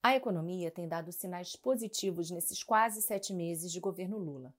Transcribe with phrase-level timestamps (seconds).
[0.00, 4.54] A economia tem dado sinais positivos nesses quase sete meses de governo Lula.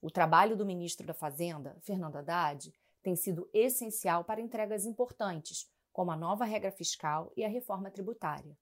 [0.00, 2.72] O trabalho do ministro da Fazenda, Fernando Haddad,
[3.02, 8.56] tem sido essencial para entregas importantes, como a nova regra fiscal e a reforma tributária.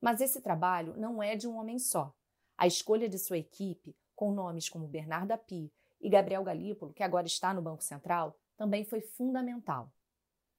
[0.00, 2.14] Mas esse trabalho não é de um homem só.
[2.56, 7.26] A escolha de sua equipe, com nomes como Bernardo Api e Gabriel Galípolo, que agora
[7.26, 9.92] está no Banco Central, também foi fundamental.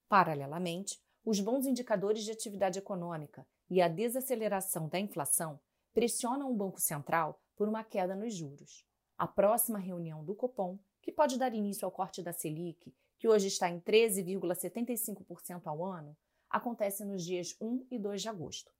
[0.09, 5.59] Paralelamente, os bons indicadores de atividade econômica e a desaceleração da inflação
[5.95, 8.85] pressionam o Banco Central por uma queda nos juros.
[9.17, 13.47] A próxima reunião do Copom, que pode dar início ao corte da Selic, que hoje
[13.47, 16.15] está em 13,75% ao ano,
[16.47, 18.71] acontece nos dias 1 e 2 de agosto.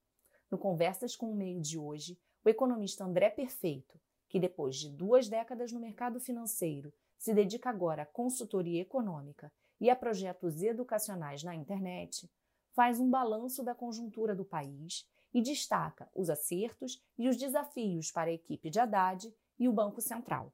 [0.52, 4.00] No Conversas com o Meio de hoje, o economista André Perfeito,
[4.30, 9.90] que depois de duas décadas no mercado financeiro se dedica agora à consultoria econômica e
[9.90, 12.30] a projetos educacionais na internet,
[12.76, 18.30] faz um balanço da conjuntura do país e destaca os acertos e os desafios para
[18.30, 20.52] a equipe de Haddad e o Banco Central.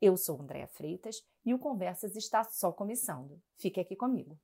[0.00, 3.40] Eu sou Andréa Freitas e o Conversas está só começando.
[3.56, 4.38] Fique aqui comigo.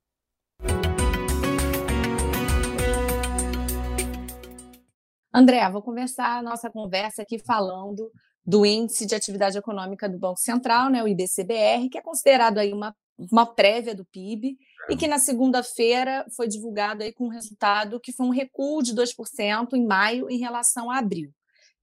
[5.33, 8.11] André, vou começar a nossa conversa aqui falando
[8.45, 12.71] do Índice de Atividade Econômica do Banco Central, né, o IBCBR, que é considerado aí
[12.71, 14.57] uma, uma prévia do PIB
[14.89, 18.93] e que na segunda-feira foi divulgado aí com um resultado que foi um recuo de
[18.93, 21.31] 2% em maio em relação a abril.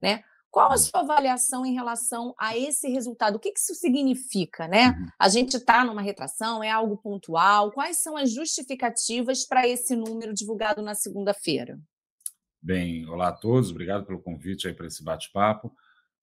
[0.00, 0.22] Né?
[0.50, 3.34] Qual a sua avaliação em relação a esse resultado?
[3.34, 4.68] O que, que isso significa?
[4.68, 4.90] Né?
[4.90, 5.08] Uhum.
[5.18, 7.72] A gente está numa retração, é algo pontual?
[7.72, 11.76] Quais são as justificativas para esse número divulgado na segunda-feira?
[12.62, 15.74] Bem, olá a todos, obrigado pelo convite aí para esse bate-papo.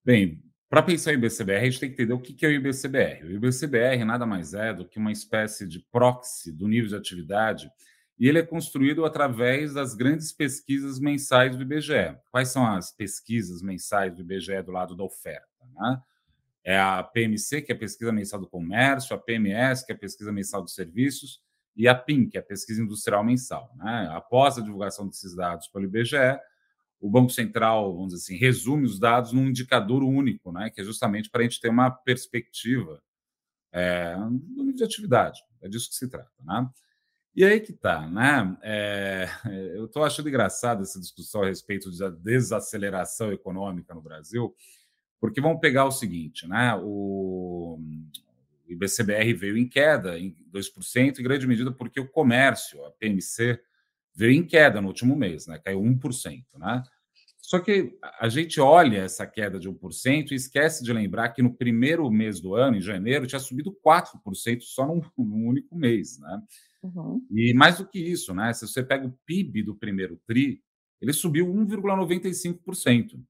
[0.03, 0.41] Bem,
[0.71, 3.25] para pensar em IBCBR, a gente tem que entender o que é o IBCBR.
[3.25, 7.69] O IBCBR nada mais é do que uma espécie de proxy do nível de atividade
[8.17, 12.15] e ele é construído através das grandes pesquisas mensais do IBGE.
[12.31, 15.45] Quais são as pesquisas mensais do IBGE do lado da oferta?
[15.75, 16.01] Né?
[16.63, 19.99] É a PMC, que é a pesquisa mensal do comércio, a PMS, que é a
[19.99, 21.41] pesquisa mensal dos serviços,
[21.75, 23.73] e a PIN, que é a pesquisa industrial mensal.
[23.75, 24.07] Né?
[24.13, 26.39] Após a divulgação desses dados pelo IBGE,
[27.01, 30.83] o Banco Central, vamos dizer assim, resume os dados num indicador único, né, que é
[30.83, 33.01] justamente para a gente ter uma perspectiva
[33.73, 34.15] é,
[34.75, 35.41] de atividade.
[35.61, 36.31] É disso que se trata.
[36.43, 36.69] Né?
[37.35, 38.57] E aí que está, né?
[38.61, 39.27] É,
[39.73, 44.53] eu estou achando engraçado essa discussão a respeito da desaceleração econômica no Brasil,
[45.19, 46.75] porque vamos pegar o seguinte, né?
[46.81, 47.79] O
[48.67, 53.61] IBCBR veio em queda em 2%, em grande medida porque o comércio, a PMC,
[54.13, 55.59] veio em queda no último mês, né?
[55.59, 56.43] caiu 1%.
[56.57, 56.83] Né?
[57.41, 61.53] Só que a gente olha essa queda de 1% e esquece de lembrar que no
[61.53, 66.19] primeiro mês do ano, em janeiro, tinha subido 4% só num, num, único mês.
[66.19, 66.41] Né?
[66.83, 67.25] Uhum.
[67.31, 68.53] E mais do que isso, né?
[68.53, 70.61] se você pega o PIB do primeiro TRI,
[71.01, 73.21] ele subiu 1,95%.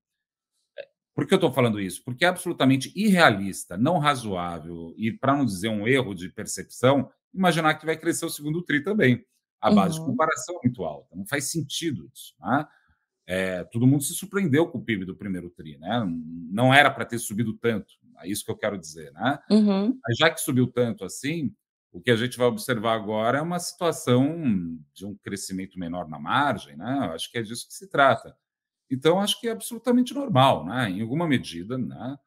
[1.13, 2.03] Por que eu estou falando isso?
[2.03, 7.75] Porque é absolutamente irrealista, não razoável e, para não dizer um erro de percepção, imaginar
[7.75, 9.25] que vai crescer o segundo TRI também
[9.61, 10.05] a base uhum.
[10.05, 11.15] de comparação é muito alta.
[11.15, 12.33] Não faz sentido isso.
[12.41, 12.67] Né?
[13.27, 15.77] É, todo mundo se surpreendeu com o PIB do primeiro TRI.
[15.77, 16.03] Né?
[16.51, 17.93] Não era para ter subido tanto.
[18.19, 19.11] É isso que eu quero dizer.
[19.13, 19.39] Né?
[19.51, 19.99] Uhum.
[20.03, 21.53] Mas já que subiu tanto assim,
[21.91, 26.19] o que a gente vai observar agora é uma situação de um crescimento menor na
[26.19, 26.75] margem.
[26.75, 27.11] Né?
[27.13, 28.35] Acho que é disso que se trata.
[28.89, 30.65] Então, acho que é absolutamente normal.
[30.65, 30.89] Né?
[30.89, 32.17] Em alguma medida, né?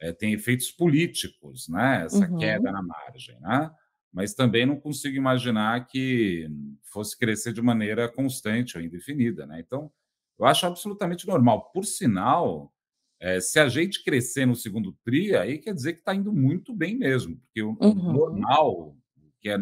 [0.00, 2.02] É, tem efeitos políticos, né?
[2.04, 2.36] essa uhum.
[2.36, 3.38] queda na margem.
[3.40, 3.70] Né?
[4.12, 6.48] Mas também não consigo imaginar que
[6.82, 9.46] fosse crescer de maneira constante ou indefinida.
[9.46, 9.60] Né?
[9.60, 9.90] Então,
[10.38, 11.70] eu acho absolutamente normal.
[11.72, 12.72] Por sinal,
[13.18, 16.74] é, se a gente crescer no segundo TRI, aí quer dizer que está indo muito
[16.74, 18.12] bem mesmo, porque o uhum.
[18.12, 18.96] normal,
[19.40, 19.56] que é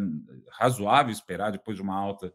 [0.50, 2.34] razoável esperar depois de uma alta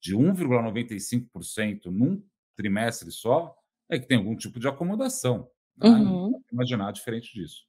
[0.00, 2.24] de 1,95% num
[2.56, 3.54] trimestre só,
[3.90, 5.50] é que tem algum tipo de acomodação.
[5.76, 5.88] Né?
[5.90, 6.40] Uhum.
[6.50, 7.66] Imaginar diferente disso.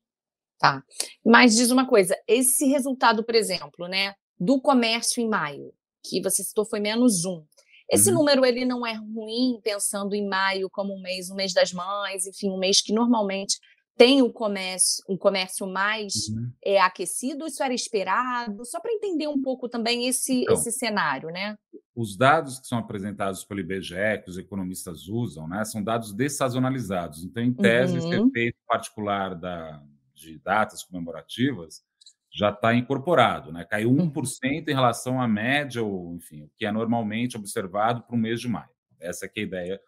[0.59, 0.83] Tá.
[1.25, 6.43] Mas diz uma coisa, esse resultado, por exemplo, né, do comércio em maio, que você
[6.43, 7.43] citou foi menos um.
[7.91, 8.19] Esse uhum.
[8.19, 12.25] número ele não é ruim pensando em maio como um mês, um mês das mães,
[12.25, 13.57] enfim, um mês que normalmente
[13.95, 16.51] tem o comércio, um comércio mais uhum.
[16.65, 18.65] é, aquecido, isso era esperado?
[18.65, 21.55] Só para entender um pouco também esse, então, esse cenário, né?
[21.95, 27.23] Os dados que são apresentados pelo IBGE, que os economistas usam, né, são dados dessazonalizados.
[27.23, 28.13] Então, em tese, uhum.
[28.13, 29.79] esse efeito particular da,
[30.13, 31.83] de datas comemorativas
[32.31, 33.63] já está incorporado, né?
[33.63, 34.69] Caiu 1% hum.
[34.69, 38.47] em relação à média, ou enfim, o que é normalmente observado para o mês de
[38.47, 38.69] maio.
[38.99, 39.81] Essa é, é a ideia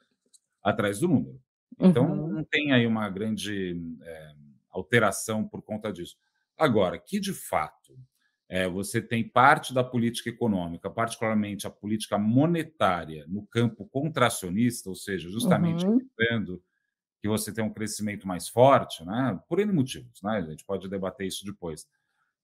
[0.63, 1.41] atrás do número.
[1.79, 2.27] Então, uhum.
[2.27, 4.31] não tem aí uma grande é,
[4.69, 6.15] alteração por conta disso.
[6.57, 7.97] Agora, que de fato
[8.47, 14.95] é, você tem parte da política econômica, particularmente a política monetária, no campo contracionista, ou
[14.95, 15.99] seja, justamente uhum.
[17.25, 19.39] Que você tem um crescimento mais forte, né?
[19.49, 20.37] por N motivos, né?
[20.37, 21.87] a gente pode debater isso depois.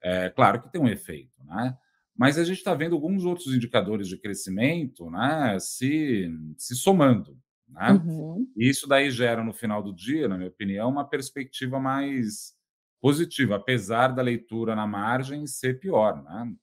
[0.01, 1.78] É, claro que tem um efeito, né?
[2.18, 7.38] mas a gente está vendo alguns outros indicadores de crescimento né, se, se somando.
[7.68, 7.92] Né?
[7.92, 8.51] Uhum.
[8.57, 12.56] E isso daí gera, no final do dia, na minha opinião, uma perspectiva mais
[13.00, 16.24] positiva, apesar da leitura na margem ser pior.
[16.24, 16.56] Né?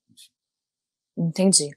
[1.17, 1.71] Entendi.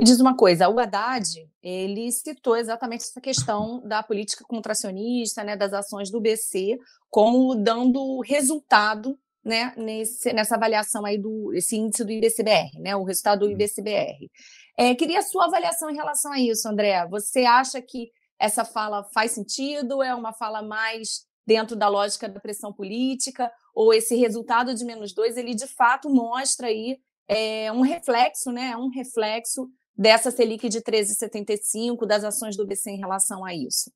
[0.00, 1.28] E diz uma coisa, o Haddad,
[1.62, 6.78] ele citou exatamente essa questão da política contracionista, né, das ações do BC,
[7.10, 13.04] como dando resultado né, nesse, nessa avaliação aí do esse índice do IBCBR, né, o
[13.04, 13.52] resultado do uhum.
[13.52, 14.30] IBCBR.
[14.78, 17.06] É, queria a sua avaliação em relação a isso, André.
[17.08, 18.08] Você acha que
[18.38, 20.02] essa fala faz sentido?
[20.02, 23.52] É uma fala mais dentro da lógica da pressão política?
[23.74, 26.98] Ou esse resultado de menos dois, ele de fato mostra aí
[27.28, 29.68] é, um reflexo, né, um reflexo
[30.00, 33.92] dessa Selic de 13,75, das ações do BC em relação a isso?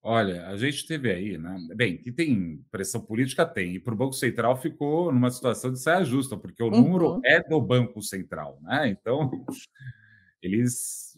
[0.00, 1.58] Olha, a gente teve aí, né?
[1.74, 3.74] Bem, que tem pressão política, tem.
[3.74, 6.82] E para o Banco Central ficou numa situação de saia justa, porque o uhum.
[6.82, 8.88] número é do Banco Central, né?
[8.88, 9.44] Então,
[10.40, 11.16] eles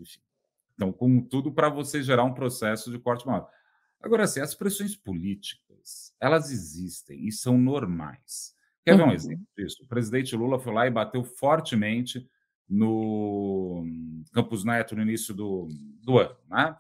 [0.71, 3.51] estão com tudo para você gerar um processo de corte maior.
[4.01, 8.57] Agora, assim, as pressões políticas, elas existem e são normais.
[8.83, 9.13] Quer ver um uhum.
[9.13, 9.83] exemplo disso?
[9.83, 12.27] O presidente Lula foi lá e bateu fortemente
[12.69, 13.85] no
[14.33, 15.69] Campus Neto no início do,
[16.03, 16.77] do ano, né?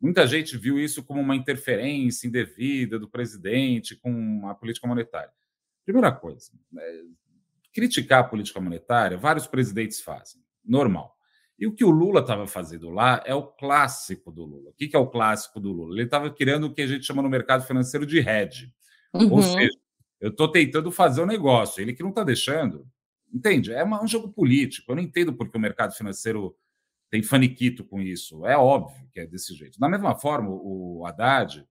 [0.00, 5.32] Muita gente viu isso como uma interferência indevida do presidente com a política monetária.
[5.84, 7.00] Primeira coisa, é,
[7.72, 11.16] criticar a política monetária, vários presidentes fazem, normal.
[11.58, 14.70] E o que o Lula estava fazendo lá é o clássico do Lula.
[14.70, 15.94] O que é o clássico do Lula?
[15.94, 18.72] Ele estava criando o que a gente chama no mercado financeiro de hedge.
[19.12, 19.32] Uhum.
[19.32, 19.76] Ou seja,
[20.20, 22.86] eu estou tentando fazer o um negócio, ele que não está deixando.
[23.32, 23.72] Entende?
[23.72, 24.92] É um jogo político.
[24.92, 26.56] Eu não entendo porque o mercado financeiro
[27.10, 28.46] tem faniquito com isso.
[28.46, 29.78] É óbvio que é desse jeito.
[29.78, 31.66] Da mesma forma, o Haddad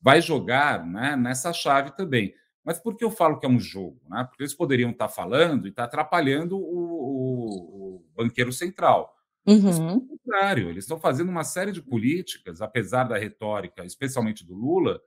[0.00, 2.34] vai jogar né, nessa chave também.
[2.64, 4.00] Mas por que eu falo que é um jogo?
[4.08, 4.24] Né?
[4.24, 9.14] Porque eles poderiam estar falando e estar atrapalhando o, o, o banqueiro central.
[9.46, 9.98] Uhum.
[9.98, 15.00] o contrário, eles estão fazendo uma série de políticas, apesar da retórica, especialmente do Lula,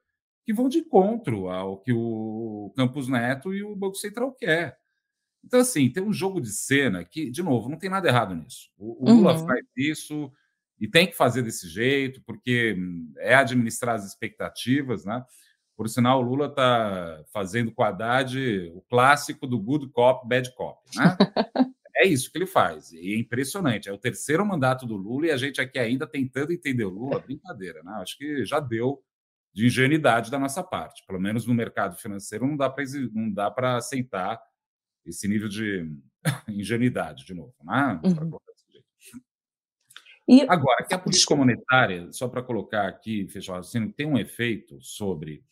[0.45, 4.79] que vão de encontro ao que o Campos Neto e o Banco Central quer.
[5.43, 8.69] Então, assim, tem um jogo de cena que, de novo, não tem nada errado nisso.
[8.77, 9.45] O, o Lula uhum.
[9.47, 10.31] faz isso
[10.79, 12.77] e tem que fazer desse jeito, porque
[13.17, 15.23] é administrar as expectativas, né?
[15.75, 18.37] Por sinal, o Lula está fazendo com a Haddad
[18.75, 21.15] o clássico do good cop, bad cop, né?
[21.95, 22.91] é isso que ele faz.
[22.91, 23.87] E é impressionante.
[23.87, 27.19] É o terceiro mandato do Lula e a gente aqui ainda tentando entender o Lula.
[27.19, 27.93] Brincadeira, né?
[28.01, 29.01] Acho que já deu
[29.53, 31.05] de ingenuidade da nossa parte.
[31.05, 32.83] Pelo menos no mercado financeiro não dá para
[33.13, 34.39] não dá para aceitar
[35.05, 35.91] esse nível de
[36.47, 37.53] ingenuidade, de novo.
[37.63, 37.99] Né?
[38.03, 38.39] Uhum.
[40.27, 40.41] E...
[40.47, 44.79] Agora, que a política monetária, só para colocar aqui, fechar o raciocínio, tem um efeito
[44.81, 45.43] sobre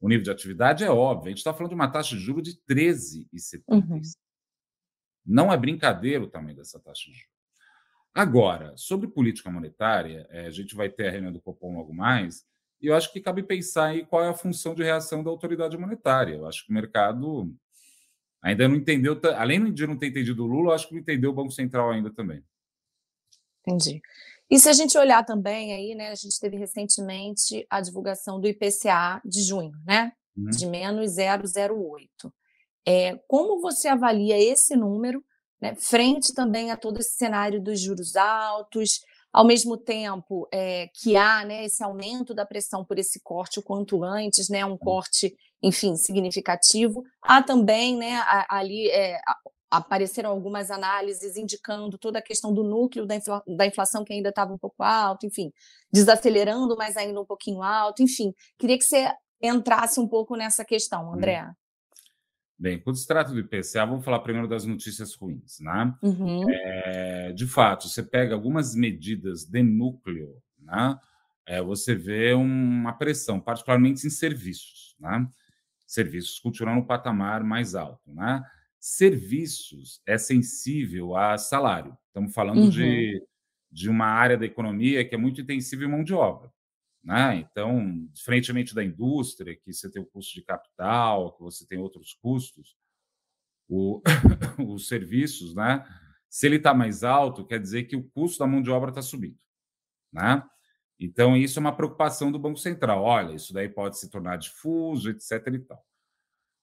[0.00, 1.26] o nível de atividade, é óbvio.
[1.26, 3.62] A gente está falando de uma taxa de juros de 13,75.
[3.68, 4.00] Uhum.
[5.26, 7.30] Não é brincadeira o tamanho dessa taxa de juros.
[8.14, 12.44] Agora, sobre política monetária, é, a gente vai ter a reunião do Copom logo mais,
[12.80, 15.76] e eu acho que cabe pensar aí qual é a função de reação da autoridade
[15.76, 16.34] monetária.
[16.34, 17.54] Eu acho que o mercado
[18.42, 21.34] ainda não entendeu, além de não ter entendido o Lula, acho que não entendeu o
[21.34, 22.42] Banco Central ainda também.
[23.66, 24.00] Entendi.
[24.50, 28.48] E se a gente olhar também aí, né, a gente teve recentemente a divulgação do
[28.48, 30.50] IPCA de junho, né, uhum.
[30.50, 32.32] de menos 0,08.
[32.86, 35.24] É, como você avalia esse número,
[35.60, 41.16] né, frente também a todo esse cenário dos juros altos, ao mesmo tempo é, que
[41.16, 45.34] há né, esse aumento da pressão por esse corte o quanto antes, né, um corte,
[45.62, 47.04] enfim, significativo.
[47.22, 49.20] Há também né, ali é,
[49.70, 54.30] apareceram algumas análises indicando toda a questão do núcleo da, infla, da inflação que ainda
[54.30, 55.52] estava um pouco alto, enfim,
[55.92, 58.34] desacelerando, mas ainda um pouquinho alto, enfim.
[58.58, 59.08] Queria que você
[59.40, 61.14] entrasse um pouco nessa questão, hum.
[61.14, 61.42] André.
[61.42, 61.59] Hum.
[62.60, 65.96] Bem, quando se trata do IPCA, vamos falar primeiro das notícias ruins, né?
[66.02, 66.44] Uhum.
[66.50, 70.94] É, de fato, você pega algumas medidas de núcleo, né?
[71.46, 75.26] É, você vê uma pressão, particularmente em serviços, né?
[75.86, 78.44] Serviços continuam no patamar mais alto, né?
[78.78, 81.96] Serviços é sensível a salário.
[82.08, 82.68] Estamos falando uhum.
[82.68, 83.22] de,
[83.72, 86.52] de uma área da economia que é muito intensiva em mão de obra.
[87.02, 87.36] Né?
[87.36, 92.14] Então, diferentemente da indústria, que você tem o custo de capital, que você tem outros
[92.14, 92.76] custos,
[93.68, 94.02] o,
[94.68, 95.84] os serviços, né?
[96.28, 99.02] se ele está mais alto, quer dizer que o custo da mão de obra está
[99.02, 99.38] subindo.
[100.12, 100.42] Né?
[100.98, 103.02] Então, isso é uma preocupação do Banco Central.
[103.02, 105.46] Olha, isso daí pode se tornar difuso, etc.
[105.46, 105.82] E tal.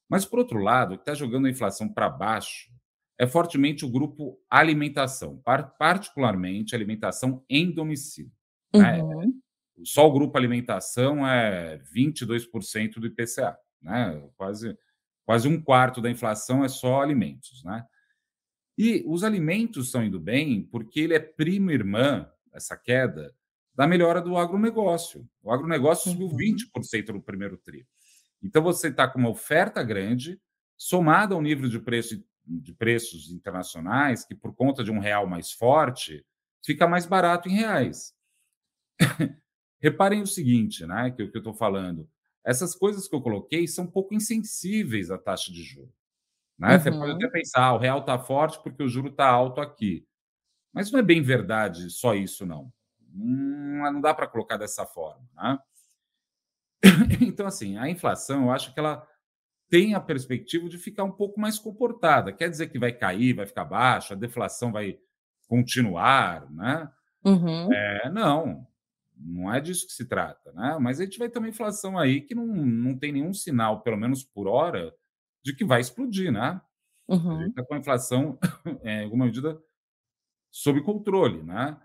[0.07, 2.71] Mas, por outro lado, o que está jogando a inflação para baixo
[3.19, 5.41] é fortemente o grupo alimentação,
[5.79, 8.31] particularmente alimentação em domicílio.
[8.73, 9.01] Né?
[9.01, 9.25] Uhum.
[9.25, 9.33] Né?
[9.83, 14.29] Só o grupo alimentação é 22% do IPCA, né?
[14.35, 14.77] quase,
[15.25, 17.63] quase um quarto da inflação é só alimentos.
[17.63, 17.85] Né?
[18.77, 23.33] E os alimentos estão indo bem porque ele é primo irmã, essa queda,
[23.73, 25.27] da melhora do agronegócio.
[25.43, 27.15] O agronegócio subiu 20% uhum.
[27.15, 27.87] no primeiro tri.
[28.41, 30.39] Então você está com uma oferta grande,
[30.75, 35.51] somada ao nível de preço de preços internacionais, que por conta de um real mais
[35.51, 36.25] forte,
[36.63, 38.13] fica mais barato em reais.
[39.79, 42.09] Reparem o seguinte, né, que, que eu estou falando.
[42.43, 45.91] Essas coisas que eu coloquei são um pouco insensíveis à taxa de juros.
[46.57, 46.73] Né?
[46.73, 46.79] Uhum.
[46.79, 50.05] Você pode até pensar, ah, o real está forte porque o juro está alto aqui.
[50.73, 52.71] Mas não é bem verdade só isso, não.
[53.13, 55.27] Hum, não dá para colocar dessa forma.
[55.35, 55.59] Né?
[57.21, 59.05] Então, assim, a inflação, eu acho que ela
[59.69, 62.31] tem a perspectiva de ficar um pouco mais comportada.
[62.31, 64.97] Quer dizer que vai cair, vai ficar baixo, a deflação vai
[65.47, 66.89] continuar, né?
[67.25, 67.73] Uhum.
[67.73, 68.65] É, não,
[69.19, 70.77] não é disso que se trata, né?
[70.79, 73.97] Mas a gente vai ter uma inflação aí que não, não tem nenhum sinal, pelo
[73.97, 74.93] menos por hora,
[75.43, 76.61] de que vai explodir, né?
[77.07, 77.37] Uhum.
[77.37, 78.37] A gente está com a inflação,
[78.83, 79.59] em alguma medida,
[80.51, 81.79] sob controle, né?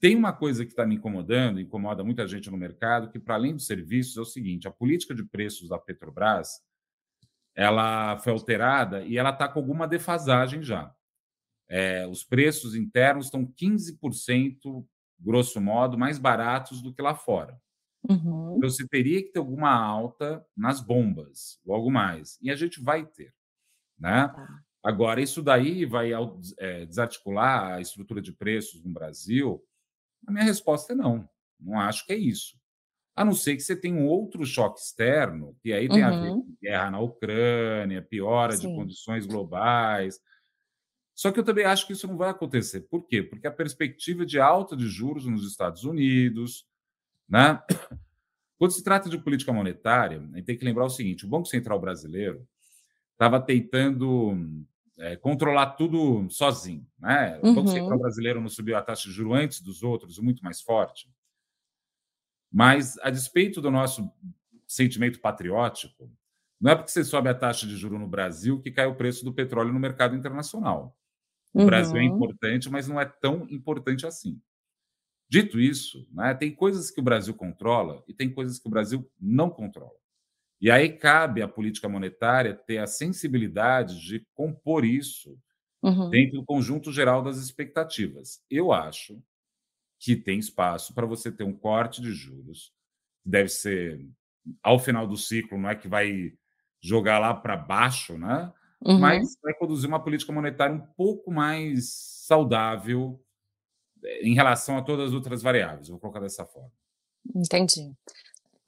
[0.00, 3.54] Tem uma coisa que está me incomodando, incomoda muita gente no mercado, que para além
[3.54, 6.60] dos serviços é o seguinte: a política de preços da Petrobras
[7.54, 10.92] ela foi alterada e ela está com alguma defasagem já.
[11.68, 14.84] É, os preços internos estão 15%,
[15.18, 17.58] grosso modo, mais baratos do que lá fora.
[18.08, 18.56] Uhum.
[18.56, 22.38] Então, você teria que ter alguma alta nas bombas, logo mais.
[22.42, 23.34] E a gente vai ter.
[23.98, 24.28] Né?
[24.28, 24.62] Tá.
[24.82, 26.10] Agora, isso daí vai
[26.58, 29.64] é, desarticular a estrutura de preços no Brasil?
[30.26, 31.26] A minha resposta é não.
[31.58, 32.58] Não acho que é isso.
[33.16, 36.08] A não ser que você tenha um outro choque externo, que aí tem uhum.
[36.08, 36.42] a ver uhum.
[36.42, 38.68] com guerra na Ucrânia, piora Sim.
[38.68, 40.20] de condições globais.
[41.14, 42.80] Só que eu também acho que isso não vai acontecer.
[42.82, 43.22] Por quê?
[43.22, 46.66] Porque a perspectiva de alta de juros nos Estados Unidos,
[47.28, 47.62] né?
[48.58, 51.46] Quando se trata de política monetária, a gente tem que lembrar o seguinte: o Banco
[51.46, 52.46] Central brasileiro
[53.12, 54.64] estava tentando
[54.98, 56.86] é, controlar tudo sozinho.
[56.98, 57.38] Né?
[57.42, 57.98] O Banco Central uhum.
[57.98, 61.08] brasileiro não subiu a taxa de juros antes dos outros, muito mais forte.
[62.50, 64.08] Mas, a despeito do nosso
[64.66, 66.10] sentimento patriótico,
[66.60, 69.24] não é porque você sobe a taxa de juro no Brasil que cai o preço
[69.24, 70.96] do petróleo no mercado internacional.
[71.54, 71.66] O uhum.
[71.66, 74.40] Brasil é importante, mas não é tão importante assim.
[75.28, 79.10] Dito isso, né, tem coisas que o Brasil controla e tem coisas que o Brasil
[79.18, 79.96] não controla.
[80.60, 85.38] E aí cabe à política monetária ter a sensibilidade de compor isso
[85.82, 86.10] uhum.
[86.10, 88.42] dentro do conjunto geral das expectativas.
[88.50, 89.22] Eu acho
[89.98, 92.72] que tem espaço para você ter um corte de juros,
[93.24, 94.06] deve ser
[94.62, 96.32] ao final do ciclo, não é que vai
[96.80, 98.52] jogar lá para baixo, né?
[98.84, 98.98] Uhum.
[98.98, 101.90] Mas vai conduzir uma política monetária um pouco mais
[102.26, 103.20] saudável
[104.02, 105.88] eh, em relação a todas as outras variáveis.
[105.88, 106.70] Vou colocar dessa forma.
[107.34, 107.92] Entendi.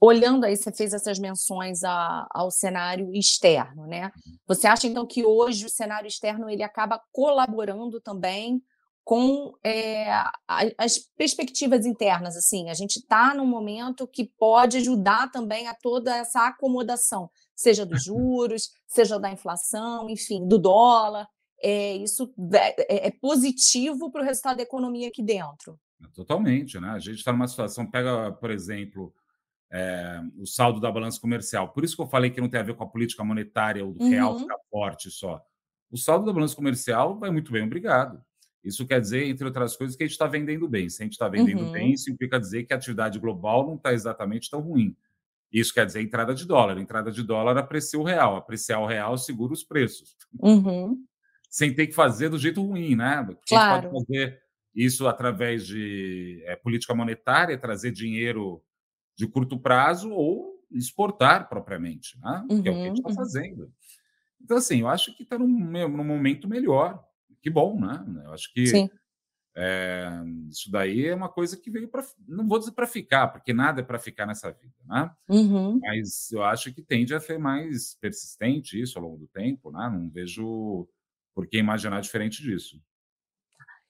[0.01, 4.11] Olhando aí, você fez essas menções a, ao cenário externo, né?
[4.27, 4.37] Uhum.
[4.47, 8.63] Você acha então que hoje o cenário externo ele acaba colaborando também
[9.07, 10.11] com é,
[10.77, 12.37] as perspectivas internas.
[12.37, 17.87] Assim, a gente está num momento que pode ajudar também a toda essa acomodação, seja
[17.87, 21.27] dos juros, seja da inflação, enfim, do dólar.
[21.61, 25.81] É, isso é, é positivo para o resultado da economia aqui dentro.
[26.15, 26.91] Totalmente, né?
[26.91, 29.13] A gente está numa situação, pega, por exemplo,
[29.73, 31.73] é, o saldo da balança comercial.
[31.73, 33.97] Por isso que eu falei que não tem a ver com a política monetária, o
[33.99, 34.41] real uhum.
[34.41, 35.43] ficar forte só.
[35.91, 38.23] O saldo da balança comercial vai muito bem, obrigado.
[38.63, 40.89] Isso quer dizer, entre outras coisas, que a gente está vendendo bem.
[40.91, 41.73] Se a gente está vendendo uhum.
[41.73, 44.95] bem, isso implica dizer que a atividade global não está exatamente tão ruim.
[45.53, 46.79] Isso quer dizer entrada de dólar.
[46.79, 48.37] Entrada de dólar aprecia o real.
[48.37, 50.17] Apreciar o real segura os preços.
[50.41, 51.05] Uhum.
[51.49, 53.23] Sem ter que fazer do jeito ruim, né?
[53.25, 53.73] Porque claro.
[53.73, 54.41] a gente pode fazer
[54.75, 58.63] isso através de é, política monetária, trazer dinheiro
[59.17, 62.45] de curto prazo ou exportar propriamente, né?
[62.51, 62.63] Uhum.
[62.63, 63.23] que é o que a gente está uhum, uhum.
[63.23, 63.73] fazendo.
[64.43, 67.03] Então, assim, eu acho que está num, num momento melhor
[67.41, 68.05] que bom, né?
[68.25, 68.91] Eu acho que
[69.59, 70.07] é,
[70.51, 72.05] isso daí é uma coisa que veio para.
[72.29, 75.11] Não vou dizer para ficar, porque nada é para ficar nessa vida, né?
[75.29, 75.81] Uhum.
[75.81, 79.89] Mas eu acho que tende a ser mais persistente isso ao longo do tempo, né?
[79.91, 80.87] Não vejo
[81.35, 82.79] por que imaginar diferente disso.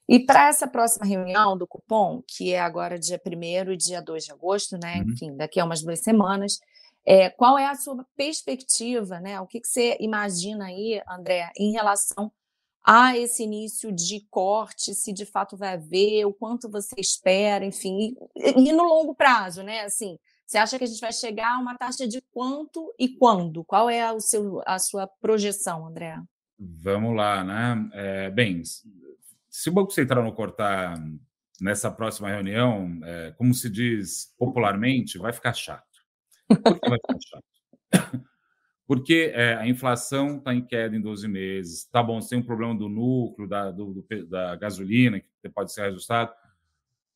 [0.08, 4.25] E para essa próxima reunião do cupom, que é agora dia 1 e dia 2
[4.25, 4.99] de agosto, né?
[4.99, 5.11] Uhum.
[5.11, 6.61] Enfim, daqui a umas duas semanas,
[7.04, 9.40] é, qual é a sua perspectiva, né?
[9.40, 12.30] O que, que você imagina aí, André, em relação
[12.87, 18.14] há esse início de corte, se de fato vai haver, o quanto você espera, enfim,
[18.37, 19.81] e, e, no longo prazo, né?
[19.81, 20.16] Assim,
[20.47, 23.64] você acha que a gente vai chegar a uma taxa de quanto e quando?
[23.64, 26.16] Qual é o seu, a sua projeção, André?
[26.57, 27.90] Vamos lá, né?
[27.93, 28.62] É, bem,
[29.50, 30.97] se o Banco Central não cortar
[31.61, 35.85] nessa próxima reunião, é, como se diz popularmente, vai ficar chato.
[36.49, 38.26] Por que vai ficar chato?
[38.87, 41.85] Porque é, a inflação está em queda em 12 meses.
[41.85, 45.73] Tá bom, você tem um problema do núcleo, da, do, do, da gasolina, que pode
[45.73, 46.33] ser ajustado,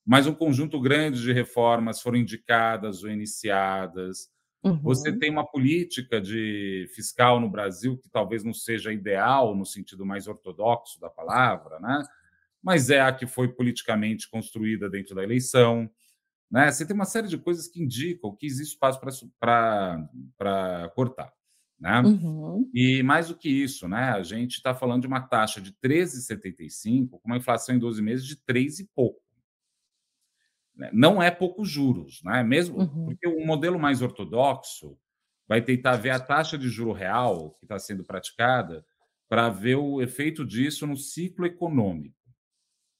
[0.05, 4.29] mas um conjunto grande de reformas foram indicadas ou iniciadas.
[4.65, 4.81] Uhum.
[4.83, 10.05] Você tem uma política de fiscal no Brasil que talvez não seja ideal no sentido
[10.05, 12.03] mais ortodoxo da palavra, né?
[12.62, 15.89] mas é a que foi politicamente construída dentro da eleição.
[16.50, 16.71] Né?
[16.71, 19.00] Você tem uma série de coisas que indicam que existe espaço
[19.39, 21.33] para cortar.
[21.81, 22.01] Né?
[22.03, 22.71] Uhum.
[22.75, 24.11] E mais do que isso, né?
[24.11, 28.27] a gente está falando de uma taxa de 13,75 com uma inflação em 12 meses
[28.27, 29.23] de 3 e pouco.
[30.77, 30.91] Né?
[30.93, 32.43] Não é poucos juros, né?
[32.43, 33.07] mesmo uhum.
[33.07, 34.99] porque o modelo mais ortodoxo
[35.49, 38.85] vai tentar ver a taxa de juro real que está sendo praticada
[39.27, 42.15] para ver o efeito disso no ciclo econômico.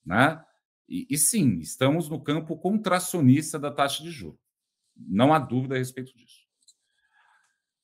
[0.07, 0.43] Né?
[0.89, 4.41] E, e sim, estamos no campo contracionista da taxa de juros.
[4.97, 6.50] Não há dúvida a respeito disso.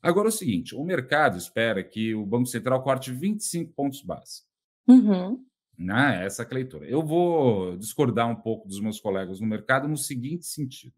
[0.07, 4.43] Agora é o seguinte: o mercado espera que o Banco Central corte 25 pontos base.
[4.87, 5.45] Uhum.
[5.77, 6.25] Né?
[6.25, 6.87] Essa é a leitura.
[6.87, 10.95] Eu vou discordar um pouco dos meus colegas no mercado no seguinte sentido.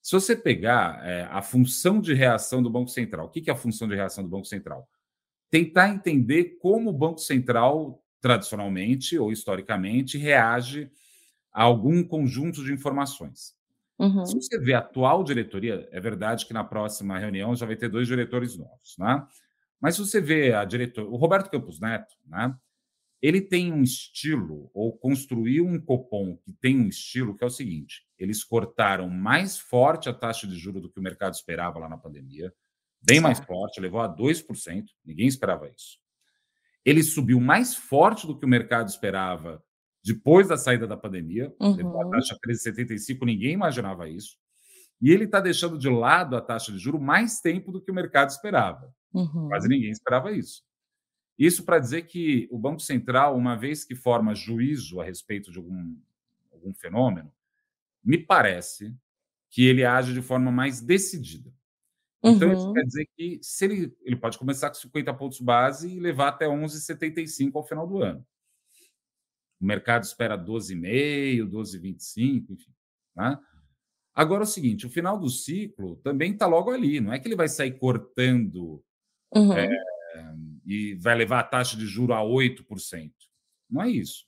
[0.00, 3.56] Se você pegar é, a função de reação do Banco Central, o que é a
[3.56, 4.88] função de reação do Banco Central?
[5.50, 10.88] Tentar entender como o Banco Central, tradicionalmente ou historicamente, reage
[11.52, 13.56] a algum conjunto de informações.
[13.98, 14.26] Uhum.
[14.26, 17.88] Se você vê a atual diretoria, é verdade que na próxima reunião já vai ter
[17.88, 19.26] dois diretores novos, né?
[19.80, 22.54] Mas se você vê a diretora, o Roberto Campos Neto, né?
[23.22, 27.50] Ele tem um estilo, ou construiu um Copom que tem um estilo, que é o
[27.50, 31.88] seguinte: eles cortaram mais forte a taxa de juros do que o mercado esperava lá
[31.88, 32.52] na pandemia,
[33.00, 35.98] bem mais forte, levou a 2%, ninguém esperava isso.
[36.84, 39.62] Ele subiu mais forte do que o mercado esperava
[40.04, 42.00] depois da saída da pandemia, uhum.
[42.00, 44.36] a taxa 13,75, ninguém imaginava isso.
[45.00, 47.94] E ele está deixando de lado a taxa de juro mais tempo do que o
[47.94, 48.94] mercado esperava.
[49.12, 49.48] Uhum.
[49.48, 50.62] Quase ninguém esperava isso.
[51.38, 55.58] Isso para dizer que o Banco Central, uma vez que forma juízo a respeito de
[55.58, 55.96] algum,
[56.52, 57.32] algum fenômeno,
[58.04, 58.94] me parece
[59.50, 61.50] que ele age de forma mais decidida.
[62.22, 62.54] Então, uhum.
[62.54, 66.28] isso quer dizer que se ele, ele pode começar com 50 pontos base e levar
[66.28, 68.24] até 11,75 ao final do ano.
[69.60, 72.72] O mercado espera 12,5, 12,25, enfim.
[73.16, 73.38] Né?
[74.14, 77.00] Agora é o seguinte: o final do ciclo também está logo ali.
[77.00, 78.82] Não é que ele vai sair cortando
[79.34, 79.52] uhum.
[79.52, 79.70] é,
[80.66, 83.12] e vai levar a taxa de juro a 8%.
[83.68, 84.26] Não é isso.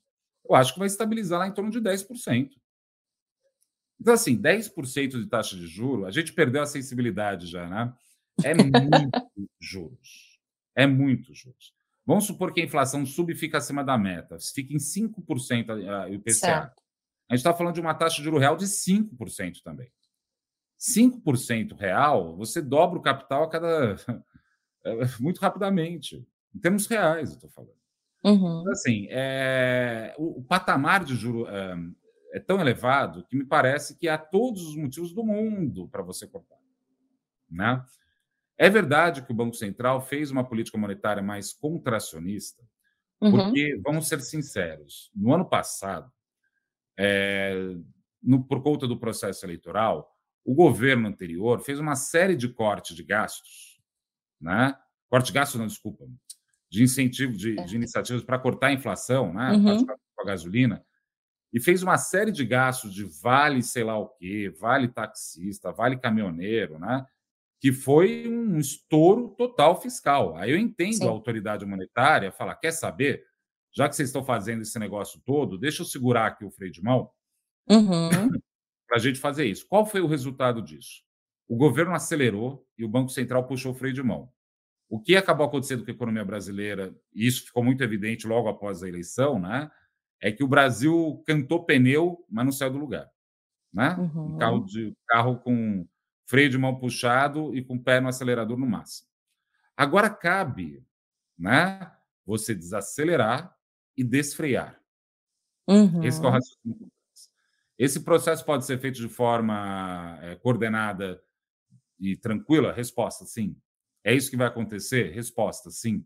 [0.48, 2.50] Eu acho que vai estabilizar lá em torno de 10%.
[4.00, 7.94] Então, assim, 10% de taxa de juro, a gente perdeu a sensibilidade já, né?
[8.44, 10.38] É muito juros.
[10.74, 11.75] É muito juros.
[12.06, 16.34] Vamos supor que a inflação sub fica acima da meta, fica em 5% o IPCA.
[16.34, 16.82] Certo.
[17.28, 19.90] A gente está falando de uma taxa de juro real de 5% também.
[20.78, 23.96] 5% real, você dobra o capital a cada.
[25.18, 26.24] muito rapidamente.
[26.54, 27.74] Em termos reais, eu estou falando.
[28.24, 28.60] Uhum.
[28.60, 31.76] Então, assim, é, o, o, patamar de juro é,
[32.32, 36.26] é, tão elevado que me parece que há todos os motivos do mundo para você
[36.26, 36.56] cortar.
[37.50, 37.84] Né?
[38.58, 42.62] É verdade que o Banco Central fez uma política monetária mais contracionista,
[43.20, 43.30] uhum.
[43.30, 46.10] porque, vamos ser sinceros, no ano passado,
[46.98, 47.54] é,
[48.22, 50.10] no, por conta do processo eleitoral,
[50.44, 53.80] o governo anterior fez uma série de cortes de gastos,
[54.40, 54.76] né?
[55.08, 56.06] corte de gastos, não, desculpa,
[56.70, 59.52] de incentivo, de, de iniciativas para cortar a inflação, né?
[59.52, 59.86] Uhum.
[59.86, 60.84] com a gasolina,
[61.52, 65.98] e fez uma série de gastos de vale sei lá o quê, vale taxista, vale
[65.98, 67.06] caminhoneiro, né?
[67.60, 70.36] Que foi um estouro total fiscal.
[70.36, 71.06] Aí eu entendo Sim.
[71.06, 73.24] a autoridade monetária falar: quer saber?
[73.74, 76.82] Já que vocês estão fazendo esse negócio todo, deixa eu segurar aqui o freio de
[76.82, 77.10] mão
[77.68, 78.08] uhum.
[78.88, 79.66] para a gente fazer isso.
[79.68, 81.02] Qual foi o resultado disso?
[81.46, 84.30] O governo acelerou e o Banco Central puxou o freio de mão.
[84.88, 88.82] O que acabou acontecendo com a economia brasileira, e isso ficou muito evidente logo após
[88.82, 89.70] a eleição, né?
[90.20, 93.10] É que o Brasil cantou pneu, mas não saiu do lugar.
[93.72, 93.94] Né?
[93.96, 94.34] Uhum.
[94.34, 95.86] Um carro, de, carro com
[96.26, 99.08] freio de mão puxado e com o pé no acelerador no máximo.
[99.76, 100.84] Agora cabe,
[101.38, 101.90] né,
[102.24, 103.56] você desacelerar
[103.96, 104.80] e desfrear.
[105.68, 106.02] Uhum.
[106.02, 106.92] Esse é o raciocínio.
[107.78, 111.22] Esse processo pode ser feito de forma é, coordenada
[112.00, 112.72] e tranquila?
[112.72, 113.56] Resposta, sim.
[114.02, 115.12] É isso que vai acontecer?
[115.12, 116.04] Resposta, sim.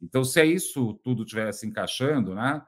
[0.00, 2.64] Então, se é isso tudo estiver se encaixando, né,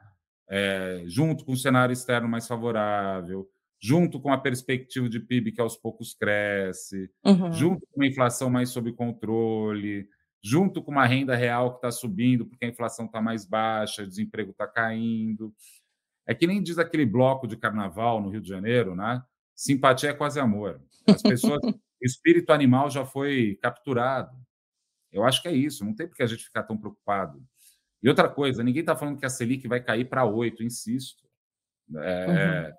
[0.49, 5.61] é, junto com o cenário externo mais favorável, junto com a perspectiva de PIB que
[5.61, 7.53] aos poucos cresce, uhum.
[7.53, 10.09] junto com uma inflação mais sob controle,
[10.43, 14.07] junto com uma renda real que está subindo porque a inflação está mais baixa, o
[14.07, 15.55] desemprego está caindo.
[16.27, 19.23] É que nem diz aquele bloco de carnaval no Rio de Janeiro, né?
[19.55, 20.83] Simpatia é quase amor.
[21.07, 24.37] As pessoas, o espírito animal já foi capturado.
[25.12, 27.43] Eu acho que é isso, não tem por que a gente ficar tão preocupado.
[28.03, 31.25] E outra coisa, ninguém está falando que a Selic vai cair para 8, insisto.
[31.97, 32.77] É, uhum.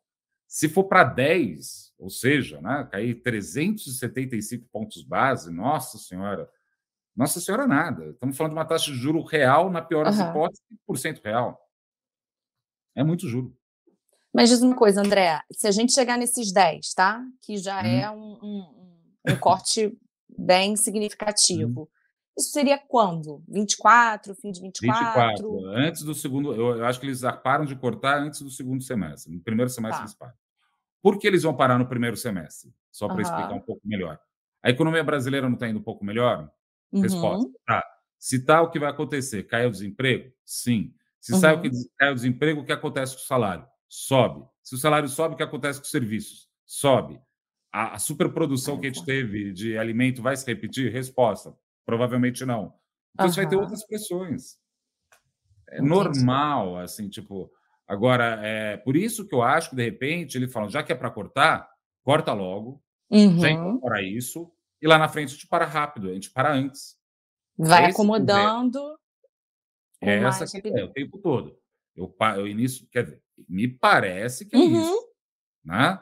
[0.48, 6.50] Se for para 10, ou seja, né, cair 375 pontos base, nossa senhora,
[7.16, 8.12] nossa senhora nada.
[8.12, 10.30] Estamos falando de uma taxa de juro real, na pior das uhum.
[10.30, 11.60] hipóteses, 5% real.
[12.96, 13.56] É muito juro.
[14.34, 17.26] Mas diz uma coisa, André, se a gente chegar nesses 10, tá?
[17.42, 17.86] Que já hum.
[17.86, 19.98] é um, um, um, corte
[20.30, 21.84] bem significativo.
[21.84, 21.97] Hum.
[22.38, 23.44] Isso seria quando?
[23.48, 25.52] 24, fim de 24?
[25.52, 25.66] 24.
[25.70, 26.54] Antes do segundo.
[26.54, 29.34] Eu, acho que eles param de cortar antes do segundo semestre.
[29.34, 30.04] No primeiro semestre tá.
[30.04, 30.36] eles param.
[31.02, 32.72] Por que eles vão parar no primeiro semestre?
[32.92, 33.22] Só para uhum.
[33.22, 34.20] explicar um pouco melhor.
[34.62, 36.50] A economia brasileira não está indo um pouco melhor?
[36.92, 37.02] Uhum.
[37.02, 37.84] Resposta: tá.
[38.20, 39.44] Se tá, o que vai acontecer?
[39.44, 40.32] Cai o desemprego?
[40.46, 40.94] Sim.
[41.20, 41.40] Se uhum.
[41.40, 43.66] sai o que cai o desemprego, o que acontece com o salário?
[43.88, 44.46] Sobe.
[44.62, 46.48] Se o salário sobe, o que acontece com os serviços?
[46.66, 47.20] Sobe.
[47.72, 50.92] A, a superprodução que a gente teve de alimento vai se repetir?
[50.92, 51.56] Resposta:
[51.88, 52.74] Provavelmente não.
[53.14, 53.32] Então, uhum.
[53.32, 54.58] você vai ter outras pressões.
[55.70, 55.90] É Entendi.
[55.90, 57.50] normal, assim, tipo.
[57.88, 60.96] Agora, é por isso que eu acho que, de repente, ele fala, já que é
[60.96, 61.70] para cortar,
[62.04, 63.40] corta logo, uhum.
[63.40, 66.98] já incorpora isso, e lá na frente a gente para rápido, a gente para antes.
[67.58, 69.00] Vai Esse acomodando.
[70.02, 71.58] É essa que é o tempo todo.
[71.96, 74.82] Eu, eu início, quer dizer, me parece que é uhum.
[74.82, 75.08] isso.
[75.64, 75.98] Né?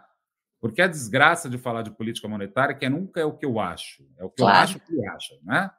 [0.65, 3.59] Porque a desgraça de falar de política monetária é que nunca é o que eu
[3.59, 4.57] acho, é o que claro.
[4.57, 5.69] eu acho que ele acha, né?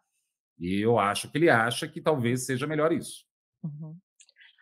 [0.60, 3.24] E eu acho que ele acha que talvez seja melhor isso.
[3.64, 3.96] Uhum.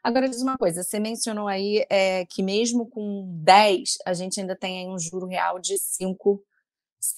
[0.02, 4.56] Agora, diz uma coisa: você mencionou aí é, que mesmo com 10, a gente ainda
[4.56, 6.16] tem aí um juro real de 5%,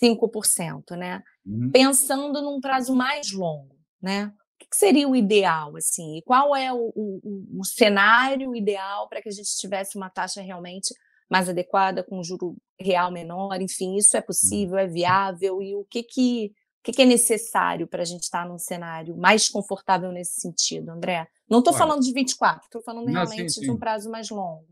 [0.02, 1.22] 5% né?
[1.46, 1.70] Uhum.
[1.70, 4.32] Pensando num prazo mais longo, né?
[4.56, 6.16] O que seria o ideal, assim?
[6.16, 10.42] E qual é o, o, o cenário ideal para que a gente tivesse uma taxa
[10.42, 10.92] realmente
[11.30, 14.24] mais adequada, com um juro real menor, enfim, isso é hum.
[14.26, 18.22] possível, é viável, e o que que, o que, que é necessário para a gente
[18.22, 21.26] estar tá num cenário mais confortável nesse sentido, André?
[21.48, 23.66] Não estou falando de 24, estou falando realmente sim, sim.
[23.66, 24.66] de um prazo mais longo.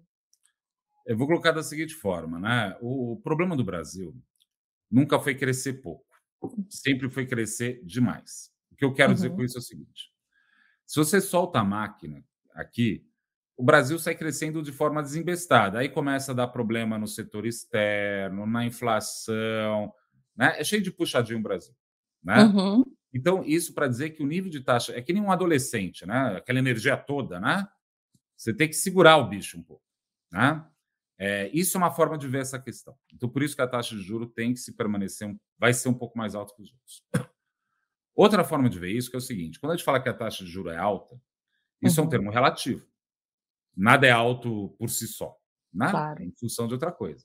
[1.06, 2.76] Eu vou colocar da seguinte forma, né?
[2.80, 4.14] O problema do Brasil
[4.90, 6.06] nunca foi crescer pouco,
[6.70, 8.50] sempre foi crescer demais.
[8.72, 9.14] O que eu quero uhum.
[9.14, 10.10] dizer com isso é o seguinte:
[10.86, 13.06] se você solta a máquina aqui,
[13.56, 15.78] o Brasil sai crescendo de forma desembestada.
[15.78, 19.92] Aí começa a dar problema no setor externo, na inflação,
[20.36, 20.54] né?
[20.58, 21.74] É cheio de puxadinho o Brasil,
[22.22, 22.44] né?
[22.44, 22.84] Uhum.
[23.12, 26.36] Então, isso para dizer que o nível de taxa é que nem um adolescente, né?
[26.36, 27.66] Aquela energia toda, né?
[28.36, 29.84] Você tem que segurar o bicho um pouco,
[30.32, 30.66] né?
[31.16, 32.96] É, isso é uma forma de ver essa questão.
[33.12, 35.94] Então, por isso que a taxa de juro tem que se permanecer, vai ser um
[35.94, 37.04] pouco mais alta que os outros.
[38.16, 40.14] Outra forma de ver isso que é o seguinte: quando a gente fala que a
[40.14, 41.16] taxa de juro é alta,
[41.80, 42.02] isso uhum.
[42.02, 42.10] é um uhum.
[42.10, 42.84] termo relativo.
[43.76, 45.36] Nada é alto por si só,
[45.72, 45.90] né?
[45.90, 46.22] Claro.
[46.22, 47.24] em função de outra coisa.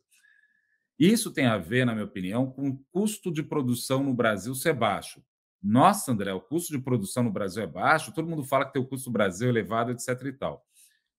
[0.97, 4.73] Isso tem a ver, na minha opinião, com o custo de produção no Brasil ser
[4.73, 5.23] baixo.
[5.61, 8.81] Nossa, André, o custo de produção no Brasil é baixo, todo mundo fala que tem
[8.81, 10.09] o custo do Brasil elevado, etc.
[10.25, 10.65] e tal.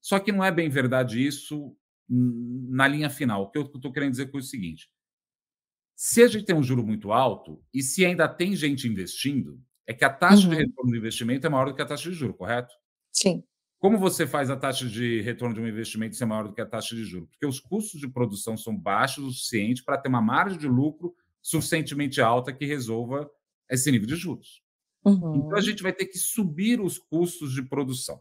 [0.00, 1.76] Só que não é bem verdade isso
[2.08, 3.42] na linha final.
[3.42, 4.90] O que eu estou querendo dizer com é o seguinte:
[5.94, 9.94] se a gente tem um juro muito alto e se ainda tem gente investindo, é
[9.94, 10.50] que a taxa uhum.
[10.50, 12.74] de retorno do investimento é maior do que a taxa de juro, correto?
[13.12, 13.44] Sim.
[13.80, 16.66] Como você faz a taxa de retorno de um investimento ser maior do que a
[16.66, 17.30] taxa de juros?
[17.30, 21.14] Porque os custos de produção são baixos o suficiente para ter uma margem de lucro
[21.40, 23.28] suficientemente alta que resolva
[23.70, 24.62] esse nível de juros.
[25.02, 25.36] Uhum.
[25.36, 28.20] Então a gente vai ter que subir os custos de produção.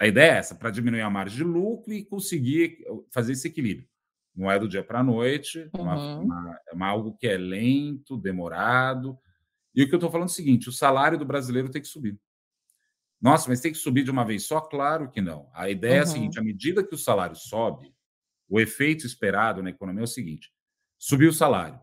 [0.00, 2.78] A ideia é essa, para diminuir a margem de lucro e conseguir
[3.12, 3.88] fazer esse equilíbrio.
[4.36, 5.82] Não é do dia para a noite, uhum.
[5.82, 9.18] uma, uma, é uma, algo que é lento, demorado.
[9.74, 11.88] E o que eu estou falando é o seguinte: o salário do brasileiro tem que
[11.88, 12.16] subir.
[13.20, 14.60] Nossa, mas tem que subir de uma vez só?
[14.60, 15.48] Claro que não.
[15.54, 16.00] A ideia uhum.
[16.00, 17.94] é a seguinte: à medida que o salário sobe,
[18.48, 20.52] o efeito esperado na economia é o seguinte:
[20.98, 21.80] subiu o salário.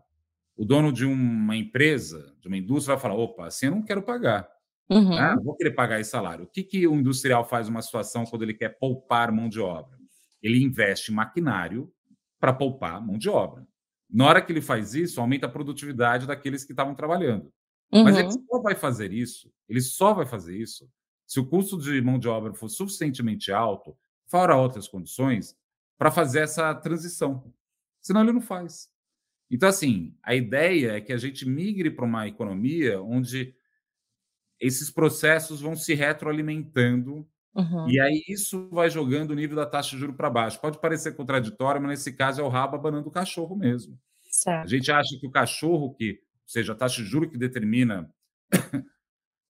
[0.56, 4.02] O dono de uma empresa, de uma indústria, vai falar: opa, assim eu não quero
[4.02, 4.48] pagar.
[4.88, 5.10] Uhum.
[5.10, 5.34] Né?
[5.34, 6.44] Não vou querer pagar esse salário.
[6.44, 9.98] O que, que o industrial faz numa situação quando ele quer poupar mão de obra?
[10.42, 11.90] Ele investe em maquinário
[12.38, 13.66] para poupar mão de obra.
[14.10, 17.50] Na hora que ele faz isso, aumenta a produtividade daqueles que estavam trabalhando.
[17.92, 18.04] Uhum.
[18.04, 18.46] Mas ele uhum.
[18.50, 20.88] só vai fazer isso, ele só vai fazer isso
[21.32, 25.56] se o custo de mão de obra for suficientemente alto, fora outras condições,
[25.96, 27.50] para fazer essa transição.
[28.02, 28.92] Senão ele não faz.
[29.50, 33.54] Então, assim, a ideia é que a gente migre para uma economia onde
[34.60, 37.86] esses processos vão se retroalimentando Uhum.
[37.86, 40.58] E aí isso vai jogando o nível da taxa de juro para baixo.
[40.58, 44.00] Pode parecer contraditório, mas nesse caso é o rabo abanando o cachorro mesmo.
[44.30, 44.64] Certo.
[44.64, 48.10] A gente acha que o cachorro, que, ou seja, a taxa de juro que determina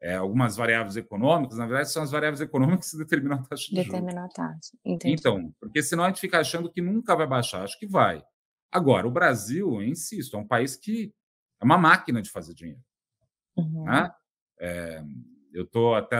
[0.03, 3.77] é, algumas variáveis econômicas, na verdade, são as variáveis econômicas que determinam a taxa de
[3.77, 3.87] juros.
[3.87, 5.15] Determinam a taxa, entendi.
[5.15, 8.21] Então, porque senão a gente fica achando que nunca vai baixar, acho que vai.
[8.71, 11.15] Agora, o Brasil, eu insisto, é um país que
[11.61, 12.83] é uma máquina de fazer dinheiro.
[13.57, 13.85] Uhum.
[13.85, 14.11] Né?
[14.59, 15.05] É,
[15.53, 16.17] eu estou até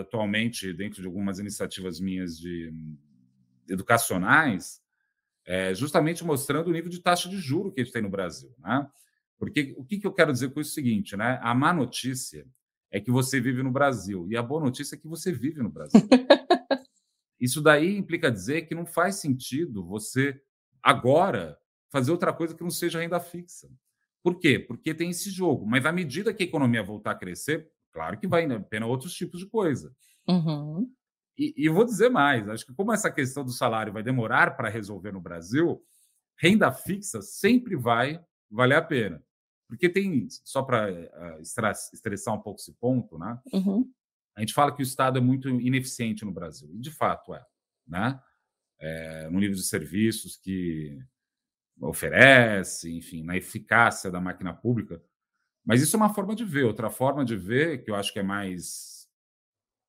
[0.00, 2.72] atualmente dentro de algumas iniciativas minhas de
[3.68, 4.80] educacionais,
[5.44, 8.54] é, justamente mostrando o nível de taxa de juro que a gente tem no Brasil.
[8.60, 8.88] Né?
[9.38, 11.38] Porque o que, que eu quero dizer com isso é o seguinte, né?
[11.42, 12.46] A má notícia
[12.90, 14.26] é que você vive no Brasil.
[14.30, 16.00] E a boa notícia é que você vive no Brasil.
[17.40, 20.40] Isso daí implica dizer que não faz sentido você
[20.82, 21.58] agora
[21.90, 23.68] fazer outra coisa que não seja renda fixa.
[24.22, 24.58] Por quê?
[24.58, 25.66] Porque tem esse jogo.
[25.66, 29.38] Mas à medida que a economia voltar a crescer, claro que vai apenas outros tipos
[29.38, 29.94] de coisa.
[30.28, 30.90] Uhum.
[31.38, 34.68] E, e vou dizer mais: acho que como essa questão do salário vai demorar para
[34.68, 35.80] resolver no Brasil,
[36.38, 38.20] renda fixa sempre vai
[38.50, 39.22] valer a pena.
[39.68, 41.40] Porque tem, só para uh,
[41.92, 43.38] estressar um pouco esse ponto, né?
[43.52, 43.90] Uhum.
[44.36, 47.44] A gente fala que o Estado é muito ineficiente no Brasil, e de fato é,
[47.86, 48.20] né?
[48.78, 50.98] É, no nível de serviços que
[51.80, 55.02] oferece, enfim, na eficácia da máquina pública.
[55.64, 56.64] Mas isso é uma forma de ver.
[56.64, 59.08] Outra forma de ver, que eu acho que é mais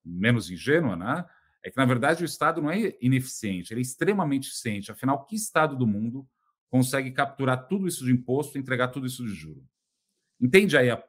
[0.04, 1.26] menos ingênua, né?
[1.64, 4.92] É que, na verdade, o Estado não é ineficiente, ele é extremamente eficiente.
[4.92, 6.28] Afinal, que Estado do mundo
[6.70, 9.66] consegue capturar tudo isso de imposto e entregar tudo isso de juro.
[10.40, 11.04] Entende aí a,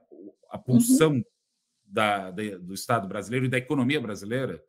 [0.50, 1.24] a pulsão uhum.
[1.84, 4.62] da, da, do Estado brasileiro e da economia brasileira?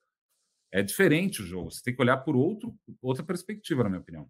[0.71, 1.71] É diferente o jogo.
[1.71, 4.29] Você tem que olhar por outro, outra perspectiva, na minha opinião.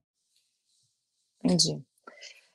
[1.44, 1.82] Entendi.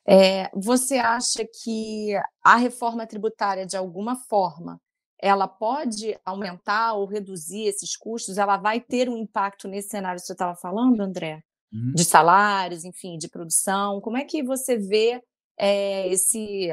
[0.07, 2.13] É, você acha que
[2.43, 4.79] a reforma tributária, de alguma forma,
[5.19, 8.37] ela pode aumentar ou reduzir esses custos?
[8.37, 11.43] Ela vai ter um impacto nesse cenário que você estava falando, André?
[11.71, 11.93] Uhum.
[11.93, 14.01] de salários, enfim, de produção.
[14.01, 15.21] Como é que você vê
[15.57, 16.69] é, esse,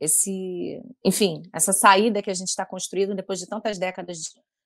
[0.00, 4.18] esse, enfim, essa saída que a gente está construindo depois de tantas décadas,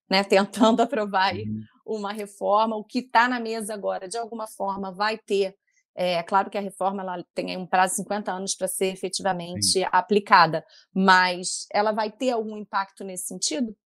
[0.08, 1.62] né, tentando aprovar uhum.
[1.84, 2.76] uma reforma?
[2.76, 5.54] O que está na mesa agora, de alguma forma, vai ter
[5.94, 8.86] é, é, claro que a reforma ela tem um prazo de 50 anos para ser
[8.86, 9.84] efetivamente Sim.
[9.90, 13.76] aplicada, mas ela vai ter algum impacto nesse sentido?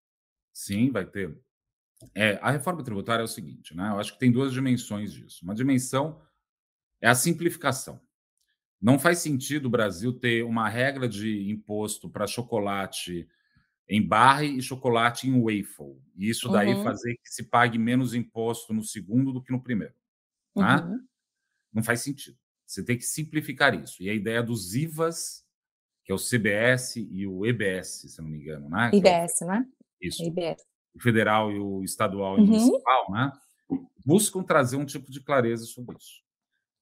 [0.53, 1.37] Sim, vai ter.
[2.15, 3.89] É, a reforma tributária é o seguinte, né?
[3.91, 5.45] Eu acho que tem duas dimensões disso.
[5.45, 6.21] Uma dimensão
[7.01, 8.01] é a simplificação.
[8.81, 13.29] Não faz sentido o Brasil ter uma regra de imposto para chocolate
[13.89, 16.01] em barra e chocolate em waffle.
[16.17, 16.83] E isso daí uhum.
[16.83, 19.95] fazer que se pague menos imposto no segundo do que no primeiro.
[20.55, 20.85] Tá?
[20.85, 21.01] Uhum.
[21.73, 22.37] Não faz sentido.
[22.67, 24.03] Você tem que simplificar isso.
[24.03, 25.45] E a ideia dos IVAs,
[26.05, 28.91] que é o CBS e o EBS, se não me engano, né?
[28.93, 29.49] IBS, é o...
[29.49, 29.67] né?
[30.01, 30.23] Isso.
[30.23, 32.47] IBS o federal e o estadual e uhum.
[32.47, 33.33] municipal, né,
[34.05, 36.23] buscam trazer um tipo de clareza sobre isso.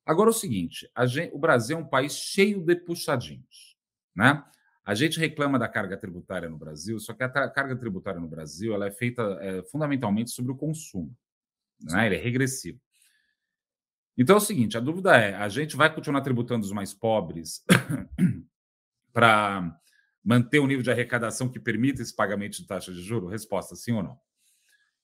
[0.05, 3.77] Agora, é o seguinte: gente, o Brasil é um país cheio de puxadinhos.
[4.15, 4.45] Né?
[4.85, 8.75] A gente reclama da carga tributária no Brasil, só que a carga tributária no Brasil
[8.75, 11.15] ela é feita é, fundamentalmente sobre o consumo.
[11.81, 12.07] Né?
[12.07, 12.81] Ele é regressivo.
[14.19, 17.65] Então é o seguinte: a dúvida é: a gente vai continuar tributando os mais pobres
[19.13, 19.81] para
[20.25, 23.27] manter o nível de arrecadação que permita esse pagamento de taxa de juro?
[23.27, 24.21] Resposta: sim ou não?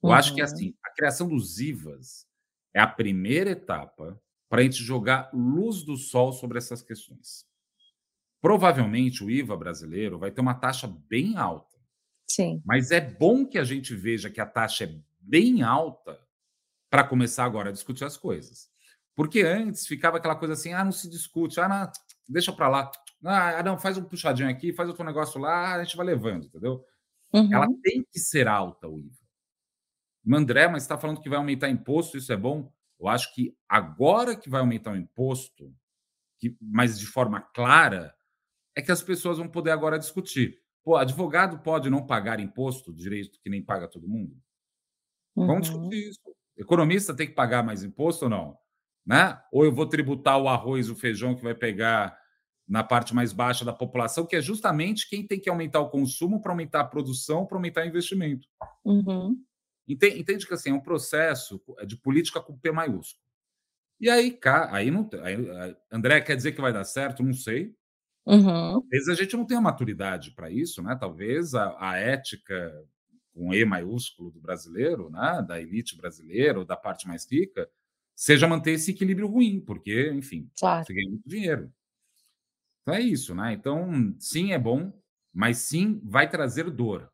[0.02, 0.12] Eu uhum.
[0.12, 0.46] acho que uhum.
[0.46, 2.26] assim, a criação dos IVAs
[2.74, 7.46] é a primeira etapa para a gente jogar luz do sol sobre essas questões.
[8.40, 11.76] Provavelmente o IVA brasileiro vai ter uma taxa bem alta.
[12.26, 12.62] Sim.
[12.64, 16.20] Mas é bom que a gente veja que a taxa é bem alta
[16.88, 18.70] para começar agora a discutir as coisas.
[19.14, 21.90] Porque antes ficava aquela coisa assim: ah, não se discute, ah, não,
[22.28, 22.90] deixa para lá.
[23.24, 26.84] Ah, não, faz um puxadinho aqui, faz outro negócio lá, a gente vai levando, entendeu?
[27.32, 27.52] Uhum.
[27.52, 29.16] Ela tem que ser alta, o IVA.
[30.36, 32.72] André, mas está falando que vai aumentar imposto, isso é bom?
[33.00, 35.74] Eu acho que agora que vai aumentar o imposto,
[36.38, 38.14] que, mas de forma clara,
[38.74, 40.60] é que as pessoas vão poder agora discutir.
[40.84, 44.36] Pô, advogado pode não pagar imposto, direito que nem paga todo mundo?
[45.36, 45.46] Uhum.
[45.46, 46.20] Vamos discutir isso.
[46.56, 48.58] Economista tem que pagar mais imposto ou não?
[49.06, 49.40] Né?
[49.52, 52.17] Ou eu vou tributar o arroz, o feijão que vai pegar
[52.68, 56.40] na parte mais baixa da população, que é justamente quem tem que aumentar o consumo
[56.40, 58.46] para aumentar a produção, para aumentar o investimento.
[58.84, 59.42] Uhum.
[59.88, 63.24] Entende, entende, que assim, é um processo de política com P maiúsculo.
[63.98, 64.38] E aí,
[64.70, 65.08] aí não.
[65.22, 67.22] Aí, André quer dizer que vai dar certo?
[67.22, 67.74] Não sei.
[68.26, 68.42] Uhum.
[68.44, 70.94] Talvez a gente não tenha maturidade para isso, né?
[70.94, 72.86] Talvez a, a, ética
[73.32, 75.42] com E maiúsculo do brasileiro, né?
[75.48, 77.68] da elite brasileira, ou da parte mais rica,
[78.14, 80.84] seja manter esse equilíbrio ruim, porque, enfim, claro.
[80.84, 81.72] você ganha muito dinheiro.
[82.88, 83.52] Então é isso, né?
[83.52, 84.90] Então, sim, é bom,
[85.30, 87.12] mas sim vai trazer dor.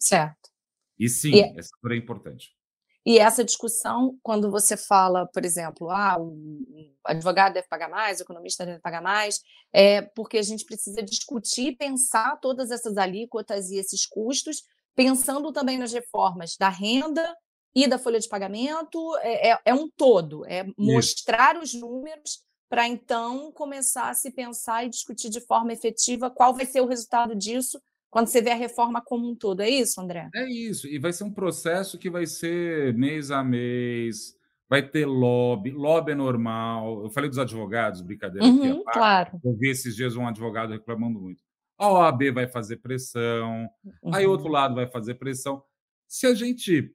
[0.00, 0.48] Certo.
[0.96, 2.56] E sim, e, essa dor é importante.
[3.04, 6.64] E essa discussão, quando você fala, por exemplo, ah, o
[7.04, 9.40] advogado deve pagar mais, o economista deve pagar mais,
[9.72, 14.62] é porque a gente precisa discutir e pensar todas essas alíquotas e esses custos
[14.94, 17.36] pensando também nas reformas da renda
[17.74, 21.64] e da folha de pagamento, é, é, é um todo, é mostrar Isso.
[21.64, 22.40] os números
[22.72, 26.86] para então começar a se pensar e discutir de forma efetiva qual vai ser o
[26.86, 29.60] resultado disso quando você vê a reforma como um todo.
[29.60, 30.30] É isso, André?
[30.34, 30.88] É isso.
[30.88, 34.34] E vai ser um processo que vai ser mês a mês,
[34.70, 35.70] vai ter lobby.
[35.70, 37.04] Lobby é normal.
[37.04, 38.84] Eu falei dos advogados, brincadeira uhum, aqui.
[38.94, 39.40] Claro.
[39.44, 41.42] Eu vi esses dias um advogado reclamando muito.
[41.76, 43.68] A OAB vai fazer pressão,
[44.02, 44.14] uhum.
[44.14, 45.62] aí outro lado vai fazer pressão.
[46.08, 46.90] Se a gente,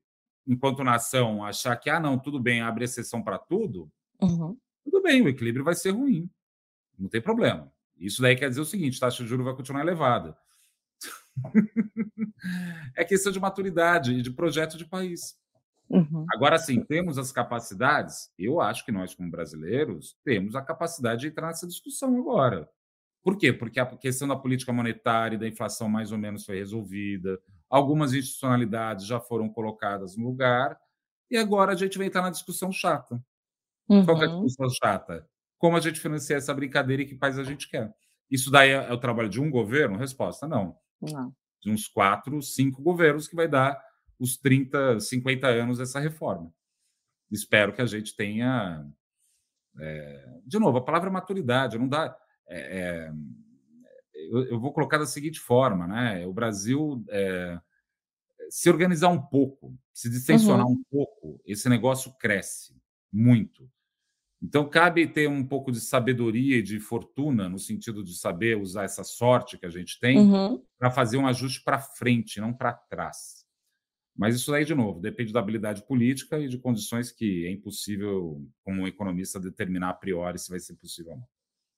[0.47, 4.57] enquanto nação, achar que, ah, não, tudo bem, abre exceção para tudo, uhum.
[4.89, 6.29] Tudo bem, o equilíbrio vai ser ruim.
[6.97, 7.71] Não tem problema.
[7.97, 10.37] Isso daí quer dizer o seguinte: taxa de juros vai continuar elevada
[12.95, 15.37] é questão de maturidade e de projeto de país.
[15.89, 16.25] Uhum.
[16.33, 18.29] Agora sim, temos as capacidades.
[18.37, 22.69] Eu acho que nós, como brasileiros, temos a capacidade de entrar nessa discussão agora.
[23.23, 23.51] Por quê?
[23.53, 28.13] Porque a questão da política monetária e da inflação mais ou menos foi resolvida, algumas
[28.13, 30.77] institucionalidades já foram colocadas no lugar,
[31.29, 33.21] e agora a gente vai entrar na discussão chata.
[33.89, 34.05] Uhum.
[34.05, 34.45] Qual é a uhum.
[34.45, 35.27] discussão chata?
[35.57, 37.93] Como a gente financia essa brincadeira e que país a gente quer?
[38.29, 39.97] Isso daí é, é o trabalho de um governo?
[39.97, 40.75] Resposta: não.
[41.01, 41.33] Não.
[41.61, 43.81] De uns quatro, cinco governos que vai dar
[44.19, 46.51] os 30, 50 anos dessa reforma.
[47.31, 48.85] Espero que a gente tenha.
[49.79, 52.15] É, de novo, a palavra maturidade, não dá.
[52.49, 53.11] É, é,
[54.31, 56.25] eu, eu, vou colocar da seguinte forma, né?
[56.25, 57.59] O Brasil é,
[58.49, 60.73] se organizar um pouco, se distensionar uhum.
[60.73, 62.75] um pouco, esse negócio cresce
[63.11, 63.69] muito.
[64.41, 68.83] Então, cabe ter um pouco de sabedoria e de fortuna, no sentido de saber usar
[68.83, 70.63] essa sorte que a gente tem, uhum.
[70.77, 73.45] para fazer um ajuste para frente, não para trás.
[74.15, 78.43] Mas isso daí, de novo, depende da habilidade política e de condições que é impossível,
[78.63, 81.27] como um economista, determinar a priori se vai ser possível ou não.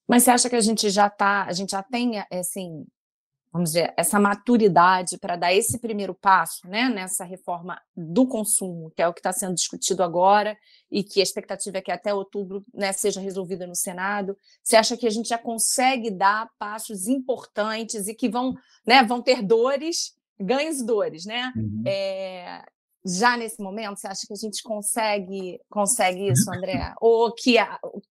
[0.08, 2.86] Mas você acha que a gente já está, a gente já tem, assim,
[3.52, 9.02] vamos dizer, essa maturidade para dar esse primeiro passo né, nessa reforma do consumo, que
[9.02, 10.58] é o que está sendo discutido agora
[10.92, 14.38] e que a expectativa é que até outubro né, seja resolvida no Senado.
[14.64, 18.54] Você acha que a gente já consegue dar passos importantes e que vão,
[18.86, 21.52] né, vão ter dores, ganhos dores, né?
[21.56, 21.84] Uhum.
[21.86, 22.64] É,
[23.06, 26.94] já nesse momento, você acha que a gente consegue, consegue isso, André?
[27.02, 27.58] Ou que,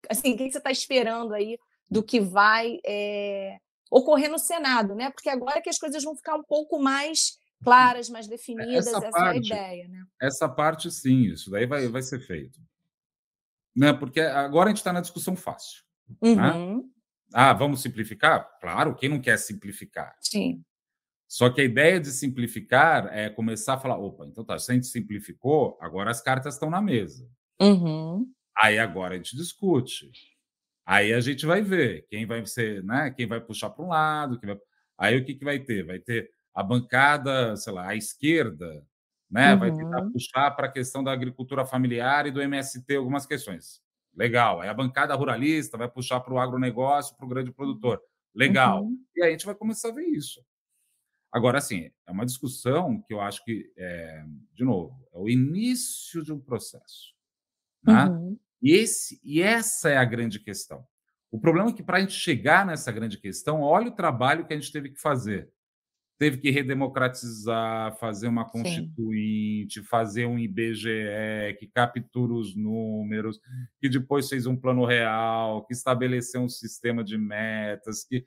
[0.10, 1.58] assim, o que você está esperando aí
[1.89, 3.58] do que vai é,
[3.95, 5.10] ocorrer no Senado, né?
[5.10, 9.10] Porque agora que as coisas vão ficar um pouco mais claras, mais definidas, essa, essa
[9.10, 10.05] parte, é a ideia, né?
[10.21, 12.60] Essa parte, sim, isso daí vai, vai ser feito.
[13.73, 13.93] Né?
[13.93, 15.81] Porque agora a gente está na discussão fácil.
[16.21, 16.29] Né?
[16.29, 16.77] Uhum.
[16.77, 16.84] Né?
[17.34, 18.60] Ah, vamos simplificar?
[18.60, 20.13] Claro, quem não quer simplificar?
[20.19, 20.62] Sim.
[21.27, 24.75] Só que a ideia de simplificar é começar a falar: opa, então tá, se a
[24.75, 27.27] gente simplificou, agora as cartas estão na mesa.
[27.62, 28.29] Uhum.
[28.58, 30.12] Aí agora a gente discute.
[30.86, 33.12] Aí a gente vai ver quem vai ser, né?
[33.12, 34.58] Quem vai puxar para um lado, vai...
[34.98, 35.84] aí o que, que vai ter?
[35.84, 38.86] Vai ter a bancada, sei lá, a esquerda,
[39.30, 39.54] né?
[39.54, 39.60] Uhum.
[39.60, 40.12] Vai tentar uhum.
[40.12, 43.82] puxar para a questão da agricultura familiar e do MST algumas questões.
[44.15, 44.62] Legal.
[44.62, 48.02] Aí a bancada ruralista vai puxar para o agronegócio, para o grande produtor.
[48.34, 48.84] Legal.
[48.84, 48.98] Uhum.
[49.15, 50.41] E aí a gente vai começar a ver isso.
[51.32, 56.24] Agora, assim, é uma discussão que eu acho que, é, de novo, é o início
[56.24, 57.13] de um processo.
[57.84, 58.06] Né?
[58.06, 58.39] Uhum.
[58.65, 60.84] E, esse, e essa é a grande questão.
[61.30, 64.54] O problema é que, para a gente chegar nessa grande questão, olha o trabalho que
[64.56, 65.51] a gente teve que fazer.
[66.17, 69.86] Teve que redemocratizar, fazer uma constituinte, Sim.
[69.86, 70.89] fazer um IBGE
[71.60, 73.39] que captura os números,
[73.80, 78.25] que depois fez um plano real, que estabeleceu um sistema de metas, que,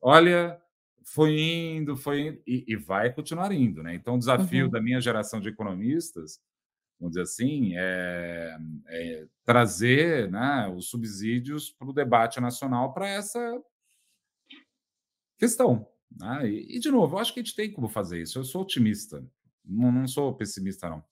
[0.00, 0.60] olha,
[1.04, 3.80] foi indo, foi indo, e, e vai continuar indo.
[3.84, 3.94] Né?
[3.94, 4.70] Então, o desafio uhum.
[4.72, 6.40] da minha geração de economistas
[6.98, 8.56] vamos dizer assim, é,
[8.88, 13.62] é trazer né, os subsídios para o debate nacional para essa
[15.38, 15.88] questão.
[16.10, 16.48] Né?
[16.48, 18.38] E, e, de novo, eu acho que a gente tem como fazer isso.
[18.38, 19.24] Eu sou otimista,
[19.64, 21.02] não, não sou pessimista, não.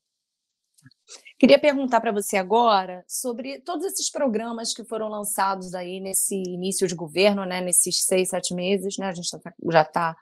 [1.39, 6.87] Queria perguntar para você agora sobre todos esses programas que foram lançados aí nesse início
[6.89, 9.29] de governo, né, nesses seis, sete meses, né, a gente
[9.71, 10.17] já está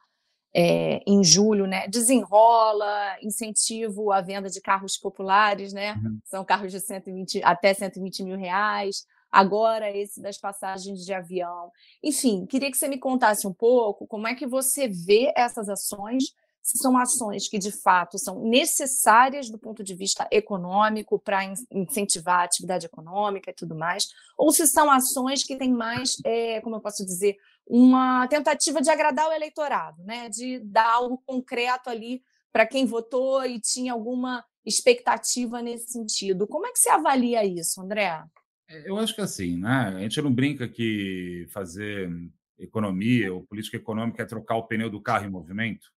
[0.55, 1.89] é, em julho, né?
[1.89, 5.95] Desenrola, incentivo à venda de carros populares, né?
[5.95, 6.19] Uhum.
[6.25, 9.05] São carros de 120, até 120 mil reais.
[9.33, 11.73] Agora, esse das passagens de avião.
[12.01, 16.33] Enfim, queria que você me contasse um pouco como é que você vê essas ações,
[16.65, 22.41] se são ações que de fato são necessárias do ponto de vista econômico para incentivar
[22.41, 26.77] a atividade econômica e tudo mais, ou se são ações que têm mais, é, como
[26.77, 27.37] eu posso dizer,
[27.67, 30.31] uma tentativa de agradar o eleitorado, né?
[30.31, 36.47] de dar algo concreto ali para quem votou e tinha alguma expectativa nesse sentido.
[36.47, 38.25] Como é que você avalia isso, André?
[38.71, 39.93] É, eu acho que assim, né?
[39.95, 42.11] A gente não brinca que fazer
[42.59, 45.93] economia ou política econômica é trocar o pneu do carro em movimento.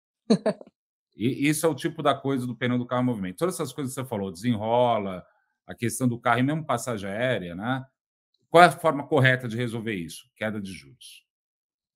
[1.16, 3.38] E isso é o tipo da coisa do pneu do carro em movimento.
[3.38, 5.26] Todas essas coisas que você falou, desenrola,
[5.66, 7.86] a questão do carro e mesmo passagem aérea, né?
[8.50, 10.30] Qual é a forma correta de resolver isso?
[10.36, 11.26] Queda de juros.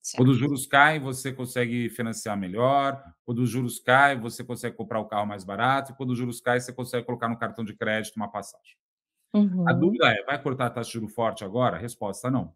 [0.01, 0.17] Certo.
[0.21, 3.03] Quando os juros caem, você consegue financiar melhor.
[3.25, 5.91] Quando os juros caem, você consegue comprar o carro mais barato.
[5.91, 8.75] E quando os juros caem, você consegue colocar no cartão de crédito uma passagem.
[9.33, 9.67] Uhum.
[9.69, 11.75] A dúvida é: vai cortar a taxa de juro forte agora?
[11.75, 12.55] A resposta não.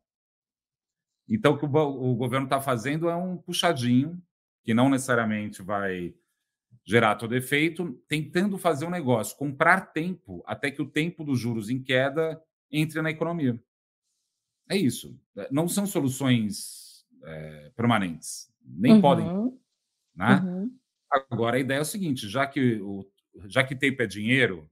[1.30, 4.22] Então, o que o, o governo está fazendo é um puxadinho,
[4.64, 6.14] que não necessariamente vai
[6.86, 11.70] gerar todo efeito, tentando fazer um negócio, comprar tempo até que o tempo dos juros
[11.70, 12.42] em queda
[12.72, 13.62] entre na economia.
[14.70, 15.18] É isso.
[15.52, 19.02] Não são soluções é, permanentes, nem uhum.
[19.02, 19.26] podem.
[20.16, 20.42] Né?
[20.44, 20.78] Uhum.
[21.30, 23.06] Agora, a ideia é o seguinte: já que, o,
[23.46, 24.70] já que tempo é dinheiro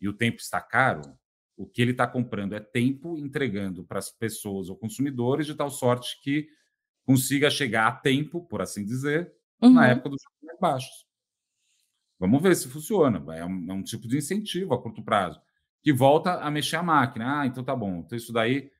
[0.00, 1.16] e o tempo está caro,
[1.56, 5.70] o que ele está comprando é tempo entregando para as pessoas ou consumidores de tal
[5.70, 6.48] sorte que
[7.06, 9.32] consiga chegar a tempo, por assim dizer,
[9.62, 9.72] uhum.
[9.72, 11.06] na época dos juros mais baixos.
[12.18, 13.18] Vamos ver se funciona.
[13.34, 15.40] É um, é um, tipo de incentivo a curto prazo,
[15.82, 17.40] que volta a mexer a máquina.
[17.40, 17.98] Ah, então tá bom.
[17.98, 18.70] Então isso daí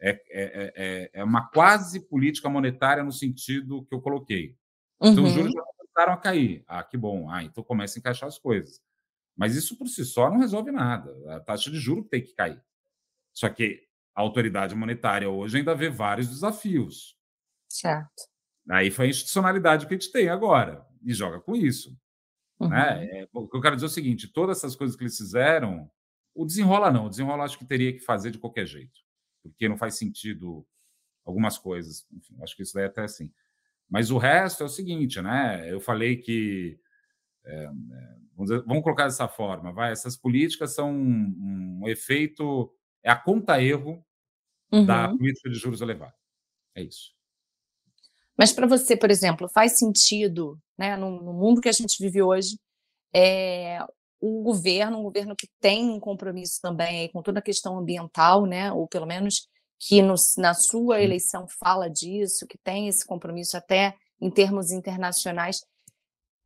[0.00, 4.56] é, é, é, é, é uma quase política monetária no sentido que eu coloquei.
[5.00, 5.12] Uhum.
[5.12, 5.60] Então os juros uhum.
[5.60, 6.64] já começaram a cair.
[6.66, 7.30] Ah, que bom.
[7.30, 8.82] Ah, então começa a encaixar as coisas.
[9.36, 11.14] Mas isso por si só não resolve nada.
[11.36, 12.60] A taxa de juros tem que cair.
[13.32, 13.82] Só que
[14.14, 17.16] a autoridade monetária hoje ainda vê vários desafios.
[17.80, 18.22] Certo.
[18.70, 21.90] Aí foi a institucionalidade que a gente tem agora e joga com isso.
[22.60, 22.66] Né?
[22.66, 22.68] Uhum.
[22.70, 23.20] Né?
[23.20, 25.90] É, o que eu quero dizer é o seguinte: todas essas coisas que eles fizeram,
[26.34, 29.00] o desenrola não, o desenrola acho que teria que fazer de qualquer jeito,
[29.42, 30.66] porque não faz sentido
[31.24, 32.06] algumas coisas.
[32.12, 33.32] Enfim, acho que isso daí é até assim.
[33.88, 35.70] Mas o resto é o seguinte, né?
[35.70, 36.80] Eu falei que
[37.44, 37.66] é,
[38.34, 39.92] vamos, dizer, vamos, colocar dessa forma, vai.
[39.92, 42.72] Essas políticas são um, um efeito,
[43.02, 44.04] é a conta erro
[44.72, 44.84] uhum.
[44.84, 46.14] da política de juros elevada.
[46.74, 47.15] É isso.
[48.36, 52.22] Mas para você, por exemplo, faz sentido, né, no, no mundo que a gente vive
[52.22, 52.58] hoje,
[53.14, 53.78] é,
[54.20, 58.72] o governo, um governo que tem um compromisso também com toda a questão ambiental, né,
[58.72, 63.94] ou pelo menos que no, na sua eleição fala disso, que tem esse compromisso até
[64.20, 65.60] em termos internacionais,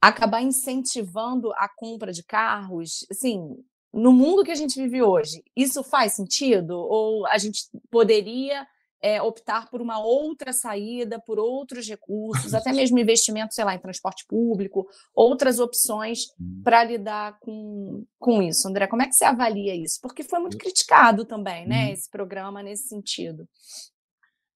[0.00, 3.56] acabar incentivando a compra de carros, assim,
[3.92, 6.76] no mundo que a gente vive hoje, isso faz sentido?
[6.78, 8.66] Ou a gente poderia
[9.02, 13.78] é, optar por uma outra saída, por outros recursos, até mesmo investimento, sei lá, em
[13.78, 16.60] transporte público, outras opções hum.
[16.62, 18.68] para lidar com, com isso.
[18.68, 19.98] André, como é que você avalia isso?
[20.02, 21.92] Porque foi muito criticado também, né, uhum.
[21.92, 23.48] esse programa nesse sentido.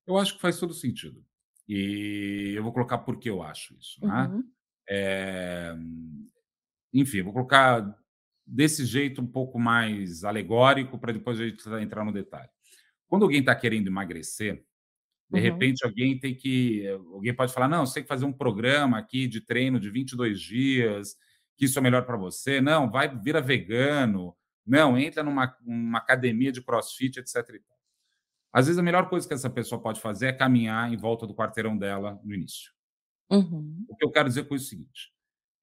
[0.07, 1.25] Eu acho que faz todo sentido.
[1.67, 4.05] E eu vou colocar por que eu acho isso.
[4.05, 4.27] Né?
[4.27, 4.45] Uhum.
[4.89, 5.75] É...
[6.93, 7.99] Enfim, vou colocar
[8.47, 12.51] desse jeito um pouco mais alegórico para depois a gente entrar no detalhe.
[13.09, 14.65] Quando alguém está querendo emagrecer,
[15.31, 15.43] de uhum.
[15.43, 16.87] repente alguém tem que.
[17.13, 20.41] Alguém pode falar: não, você tem que fazer um programa aqui de treino de 22
[20.41, 21.17] dias,
[21.57, 22.61] que isso é melhor para você.
[22.61, 24.37] Não, vai vira vegano.
[24.67, 27.61] Não, entra numa uma academia de crossfit, etc.
[28.53, 31.35] Às vezes a melhor coisa que essa pessoa pode fazer é caminhar em volta do
[31.35, 32.73] quarteirão dela no início.
[33.31, 33.85] Uhum.
[33.89, 35.14] O que eu quero dizer com isso é o seguinte: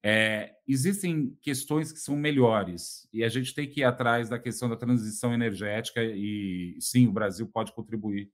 [0.02, 4.68] é, existem questões que são melhores e a gente tem que ir atrás da questão
[4.68, 8.30] da transição energética e sim, o Brasil pode contribuir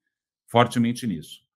[0.47, 1.47] fortemente nisso.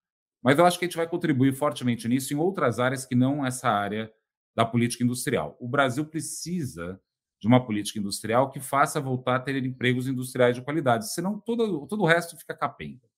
[0.42, 3.46] Mas eu acho que a gente vai contribuir fortemente nisso em outras áreas que não
[3.46, 4.12] essa área
[4.54, 5.56] da política industrial.
[5.58, 7.00] O Brasil precisa
[7.40, 11.86] de uma política industrial que faça voltar a ter empregos industriais de qualidade, senão todo,
[11.86, 13.08] todo o resto fica capenga.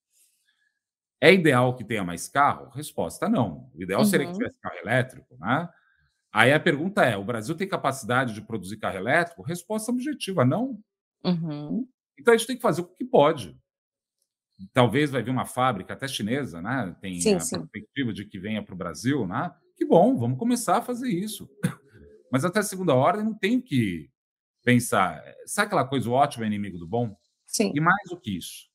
[1.19, 2.69] É ideal que tenha mais carro?
[2.69, 3.69] Resposta: não.
[3.73, 4.05] O ideal uhum.
[4.05, 4.37] seria que uhum.
[4.37, 5.69] tivesse carro elétrico, né?
[6.35, 9.41] Aí a pergunta é: o Brasil tem capacidade de produzir carro elétrico?
[9.41, 10.77] Resposta objetiva: não.
[11.23, 11.87] Uhum.
[12.19, 13.57] Então a gente tem que fazer o que pode.
[14.73, 16.93] Talvez vai vir uma fábrica até chinesa, né?
[16.99, 17.55] Tem sim, a sim.
[17.55, 19.49] perspectiva de que venha para o Brasil, né?
[19.77, 21.49] Que bom, vamos começar a fazer isso.
[22.29, 24.09] Mas até segunda ordem não tem que
[24.61, 25.23] pensar.
[25.45, 27.15] Sabe aquela coisa, o ótimo é inimigo do bom?
[27.45, 27.71] Sim.
[27.73, 28.67] E mais do que isso.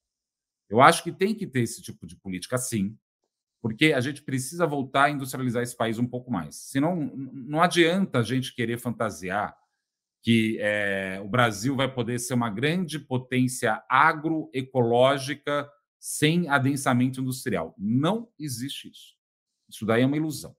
[0.67, 2.97] Eu acho que tem que ter esse tipo de política, sim
[3.61, 6.57] porque a gente precisa voltar a industrializar esse país um pouco mais.
[6.57, 9.57] Senão, não adianta a gente querer fantasiar
[10.23, 17.75] que é, o Brasil vai poder ser uma grande potência agroecológica sem adensamento industrial.
[17.79, 19.17] Não existe isso.
[19.69, 20.55] Isso daí é uma ilusão.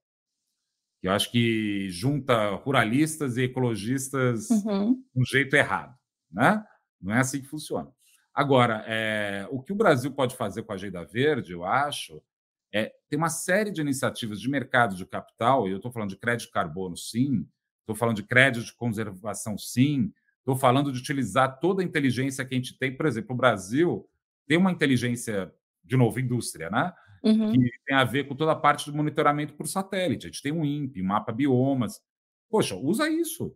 [1.02, 4.94] Eu acho que junta ruralistas e ecologistas uhum.
[4.94, 5.98] de um jeito errado.
[6.32, 6.64] Né?
[7.00, 7.92] Não é assim que funciona.
[8.34, 12.22] Agora, é, o que o Brasil pode fazer com a Agenda Verde, eu acho,
[12.74, 16.18] é, tem uma série de iniciativas de mercado de capital, e eu estou falando de
[16.18, 17.46] crédito de carbono, sim,
[17.82, 22.56] estou falando de crédito de conservação, sim, estou falando de utilizar toda a inteligência que
[22.56, 22.96] a gente tem.
[22.96, 24.08] Por exemplo, o Brasil
[24.48, 25.54] tem uma inteligência,
[25.84, 26.94] de novo, indústria, né?
[27.24, 27.52] Uhum.
[27.52, 30.26] Que tem a ver com toda a parte do monitoramento por satélite.
[30.26, 32.02] A gente tem um INPE, um mapa biomas.
[32.50, 33.56] Poxa, usa isso.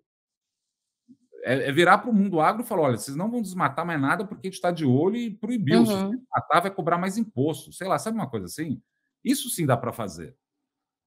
[1.44, 4.00] É, é virar para o mundo agro e falar: olha, vocês não vão desmatar mais
[4.00, 5.80] nada porque a gente está de olho e proibiu.
[5.80, 5.86] Uhum.
[5.86, 7.72] Se desmatar, vai cobrar mais imposto.
[7.72, 8.82] Sei lá, sabe uma coisa assim?
[9.26, 10.38] Isso sim dá para fazer.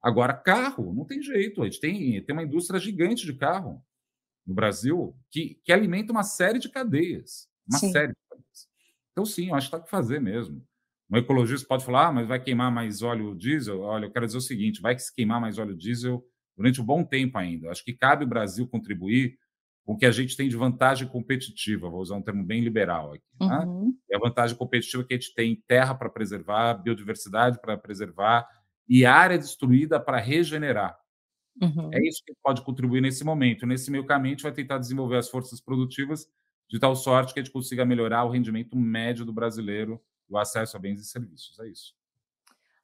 [0.02, 1.62] Agora, carro, não tem jeito.
[1.62, 3.82] A gente tem, tem uma indústria gigante de carro
[4.44, 7.48] no Brasil que, que alimenta uma série de cadeias.
[7.68, 7.92] Uma sim.
[7.92, 8.68] série de cadeias.
[9.12, 10.66] Então, sim, eu acho que está que fazer mesmo.
[11.10, 13.80] Um ecologista pode falar, ah, mas vai queimar mais óleo diesel?
[13.80, 16.22] Olha, eu quero dizer o seguinte: vai se queimar mais óleo diesel
[16.56, 17.70] durante um bom tempo ainda.
[17.70, 19.38] Acho que cabe o Brasil contribuir
[19.89, 23.14] com o que a gente tem de vantagem competitiva, vou usar um termo bem liberal
[23.14, 23.24] aqui.
[23.41, 23.64] Né?
[23.64, 23.97] Uhum.
[24.11, 28.47] É a vantagem competitiva que a gente tem terra para preservar, biodiversidade para preservar
[28.86, 30.95] e área destruída para regenerar.
[31.62, 31.89] Uhum.
[31.91, 33.66] É isso que pode contribuir nesse momento.
[33.66, 36.26] Nesse meio caminho, a gente vai tentar desenvolver as forças produtivas
[36.68, 40.76] de tal sorte que a gente consiga melhorar o rendimento médio do brasileiro o acesso
[40.76, 41.59] a bens e serviços.
[41.61, 41.95] É isso.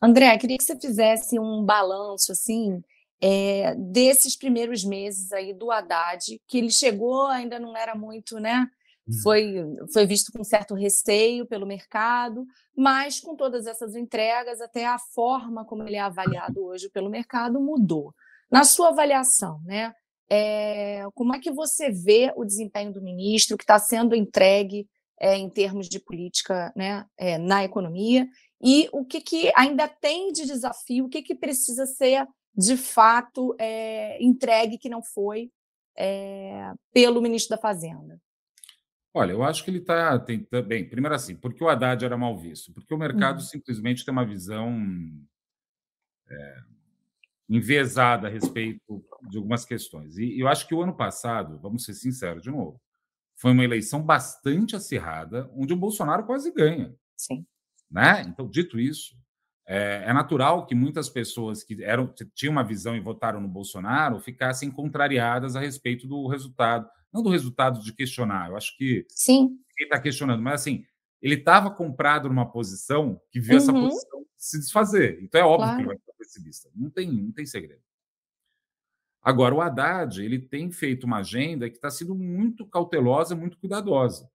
[0.00, 2.82] André, queria que você fizesse um balanço assim
[3.20, 8.68] é, desses primeiros meses aí do Haddad, que ele chegou, ainda não era muito, né?
[9.08, 9.12] Hum.
[9.22, 9.54] Foi,
[9.92, 12.46] foi visto com certo receio pelo mercado,
[12.76, 17.60] mas com todas essas entregas, até a forma como ele é avaliado hoje pelo mercado
[17.60, 18.14] mudou.
[18.50, 19.94] Na sua avaliação, né?
[20.30, 24.88] É, como é que você vê o desempenho do ministro que está sendo entregue
[25.20, 28.26] é, em termos de política né, é, na economia
[28.62, 32.26] e o que, que ainda tem de desafio, o que, que precisa ser
[32.56, 35.50] de fato é, entregue que não foi
[35.96, 38.20] é, pelo ministro da Fazenda.
[39.12, 40.66] Olha, eu acho que ele está tentando.
[40.66, 42.72] Bem, primeiro assim, porque o Haddad era mal visto?
[42.72, 43.44] Porque o mercado uhum.
[43.44, 44.76] simplesmente tem uma visão
[46.28, 46.62] é,
[47.48, 50.18] enviesada a respeito de algumas questões.
[50.18, 52.80] E eu acho que o ano passado, vamos ser sinceros de novo,
[53.36, 56.94] foi uma eleição bastante acirrada, onde o Bolsonaro quase ganha.
[57.16, 57.46] Sim.
[57.90, 58.22] Né?
[58.22, 59.16] Então, dito isso,
[59.66, 64.20] é, é, natural que muitas pessoas que eram, tinham uma visão e votaram no Bolsonaro
[64.20, 66.88] ficassem contrariadas a respeito do resultado.
[67.12, 69.58] Não do resultado de questionar, eu acho que Sim.
[69.76, 70.84] quem está questionando, mas assim,
[71.22, 73.56] ele estava comprado numa posição que viu uhum.
[73.56, 75.22] essa posição se desfazer.
[75.22, 75.76] Então é óbvio claro.
[75.76, 76.70] que ele vai ser pessimista.
[76.74, 77.80] Não tem, não tem segredo.
[79.22, 84.30] Agora, o Haddad ele tem feito uma agenda que está sendo muito cautelosa, muito cuidadosa.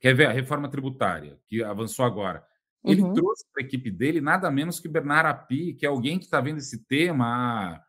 [0.00, 2.42] Quer ver a reforma tributária, que avançou agora?
[2.84, 3.14] Ele uhum.
[3.14, 6.40] trouxe para a equipe dele nada menos que Bernard Api, que é alguém que está
[6.40, 7.82] vendo esse tema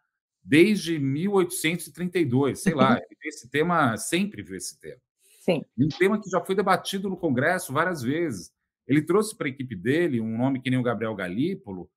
[0.44, 3.00] desde 1832, sei lá.
[3.24, 5.02] esse tema sempre viu esse tema.
[5.42, 5.64] Sim.
[5.78, 8.52] Um tema que já foi debatido no Congresso várias vezes.
[8.88, 11.90] Ele trouxe para a equipe dele um nome que nem o Gabriel Galípolo,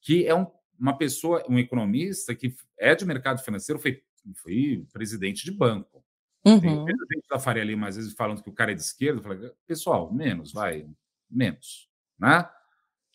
[0.00, 0.46] que é um
[0.82, 4.02] uma pessoa, um economista que é de mercado financeiro, foi,
[4.34, 6.04] foi presidente de banco.
[6.44, 6.60] Uhum.
[6.60, 9.22] Tem gente da Faria Lima, às vezes, falando que o cara é de esquerda.
[9.22, 10.84] Falo, pessoal, menos, vai,
[11.30, 11.88] menos.
[12.22, 12.48] Né?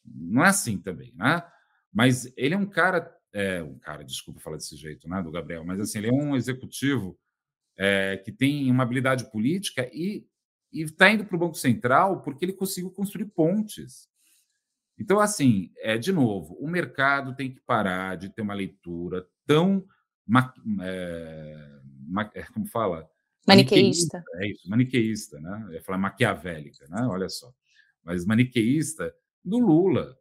[0.05, 1.41] Não é assim também, né?
[1.93, 5.63] Mas ele é um cara, é, um cara, desculpa falar desse jeito, né, do Gabriel,
[5.63, 7.17] mas assim, ele é um executivo
[7.77, 10.27] é, que tem uma habilidade política e
[10.73, 14.09] está indo para o Banco Central porque ele conseguiu construir pontes.
[14.99, 19.85] Então, assim, é, de novo, o mercado tem que parar de ter uma leitura tão.
[20.81, 21.79] É,
[22.33, 23.07] é, como fala?
[23.47, 24.21] Maniqueísta.
[24.35, 25.63] É isso, maniqueísta, né?
[25.67, 27.01] Eu ia falar maquiavélica, né?
[27.03, 27.53] Olha só.
[28.07, 30.17] Mas maniqueísta do Lula.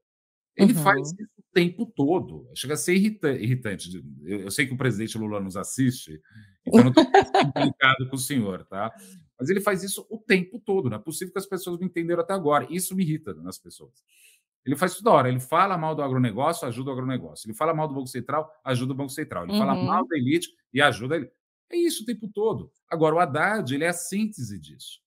[0.57, 0.82] Ele uhum.
[0.82, 2.51] faz isso o tempo todo.
[2.55, 4.05] Chega a ser irritante.
[4.24, 6.20] Eu, eu, sei que o presidente Lula nos assiste,
[6.66, 8.93] então não estou complicado com o senhor, tá?
[9.39, 10.91] Mas ele faz isso o tempo todo.
[10.91, 12.66] Não é possível que as pessoas me entenderam até agora.
[12.68, 14.03] Isso me irrita nas pessoas.
[14.64, 15.28] Ele faz toda hora.
[15.28, 17.47] Ele fala mal do agronegócio, ajuda o agronegócio.
[17.47, 19.45] Ele fala mal do Banco Central, ajuda o Banco Central.
[19.45, 19.59] Ele uhum.
[19.59, 21.30] fala mal da elite e ajuda ele.
[21.70, 22.72] É isso o tempo todo.
[22.89, 25.01] Agora, o Haddad ele é a síntese disso.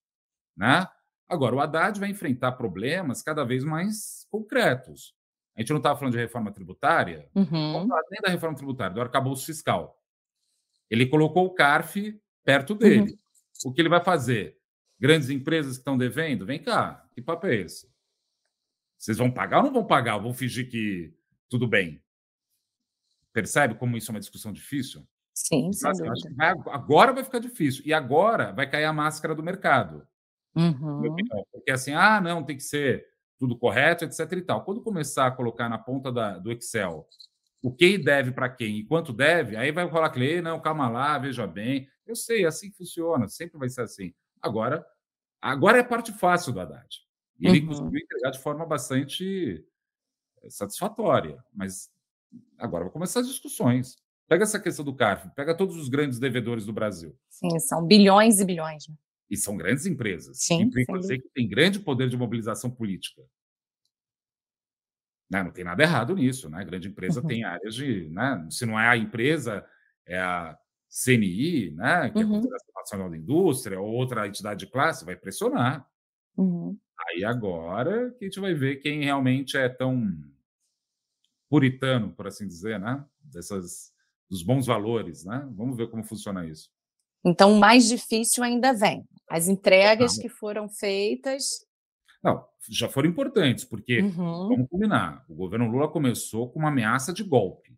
[0.56, 0.88] Né?
[1.30, 5.14] Agora, o Haddad vai enfrentar problemas cada vez mais concretos.
[5.56, 7.88] A gente não estava falando de reforma tributária, uhum.
[8.10, 10.02] nem da reforma tributária, do arcabouço fiscal.
[10.90, 13.12] Ele colocou o CARF perto dele.
[13.12, 13.18] Uhum.
[13.66, 14.58] O que ele vai fazer?
[15.00, 16.46] Grandes empresas que estão devendo?
[16.46, 17.88] Vem cá, que papo é esse?
[18.98, 20.18] Vocês vão pagar ou não vão pagar?
[20.18, 21.14] Vão fingir que
[21.48, 22.02] tudo bem?
[23.32, 25.08] Percebe como isso é uma discussão difícil?
[25.34, 25.88] Sim, sim.
[26.36, 27.84] vai, agora vai ficar difícil.
[27.86, 30.06] E agora vai cair a máscara do mercado.
[30.56, 31.16] Uhum.
[31.52, 33.06] Porque assim, ah, não, tem que ser
[33.38, 34.32] tudo correto, etc.
[34.34, 34.64] e tal.
[34.64, 37.08] Quando começar a colocar na ponta da, do Excel
[37.62, 41.18] o que deve para quem e quanto deve, aí vai falar que não, calma lá,
[41.18, 41.88] veja bem.
[42.06, 44.14] Eu sei, é assim funciona, sempre vai ser assim.
[44.41, 44.86] Agora,
[45.41, 46.88] agora é a parte fácil do Haddad.
[47.38, 47.68] E ele uhum.
[47.68, 49.66] conseguiu entregar de forma bastante
[50.41, 51.41] eh, satisfatória.
[51.54, 51.89] Mas
[52.58, 53.97] agora vão começar as discussões.
[54.28, 57.18] Pega essa questão do CARF, pega todos os grandes devedores do Brasil.
[57.30, 58.88] Sim, são bilhões e bilhões.
[58.88, 58.95] Né?
[59.30, 60.38] E são grandes empresas.
[60.40, 60.62] Sim.
[60.62, 63.22] Implica dizer que tem grande poder de mobilização política.
[65.30, 66.64] Não, né, não tem nada errado nisso, né?
[66.66, 67.28] Grande empresa uhum.
[67.28, 68.10] tem áreas de.
[68.10, 68.48] Né?
[68.50, 69.64] Se não é a empresa,
[70.08, 70.58] é a,
[70.90, 72.32] CNI, né, que é a uhum.
[72.34, 75.88] Confederação Nacional da Indústria, ou outra entidade de classe, vai pressionar.
[76.36, 76.78] Uhum.
[77.08, 80.12] Aí agora que a gente vai ver quem realmente é tão
[81.48, 83.06] puritano, por assim dizer, né?
[83.22, 83.94] Dessas,
[84.30, 85.48] dos bons valores, né?
[85.52, 86.72] Vamos ver como funciona isso.
[87.26, 89.05] Então, o mais difícil ainda vem.
[89.30, 90.22] As entregas Não.
[90.22, 91.65] que foram feitas.
[92.24, 94.49] Não, já foram importantes, porque, uhum.
[94.49, 97.78] vamos combinar, o governo Lula começou com uma ameaça de golpe.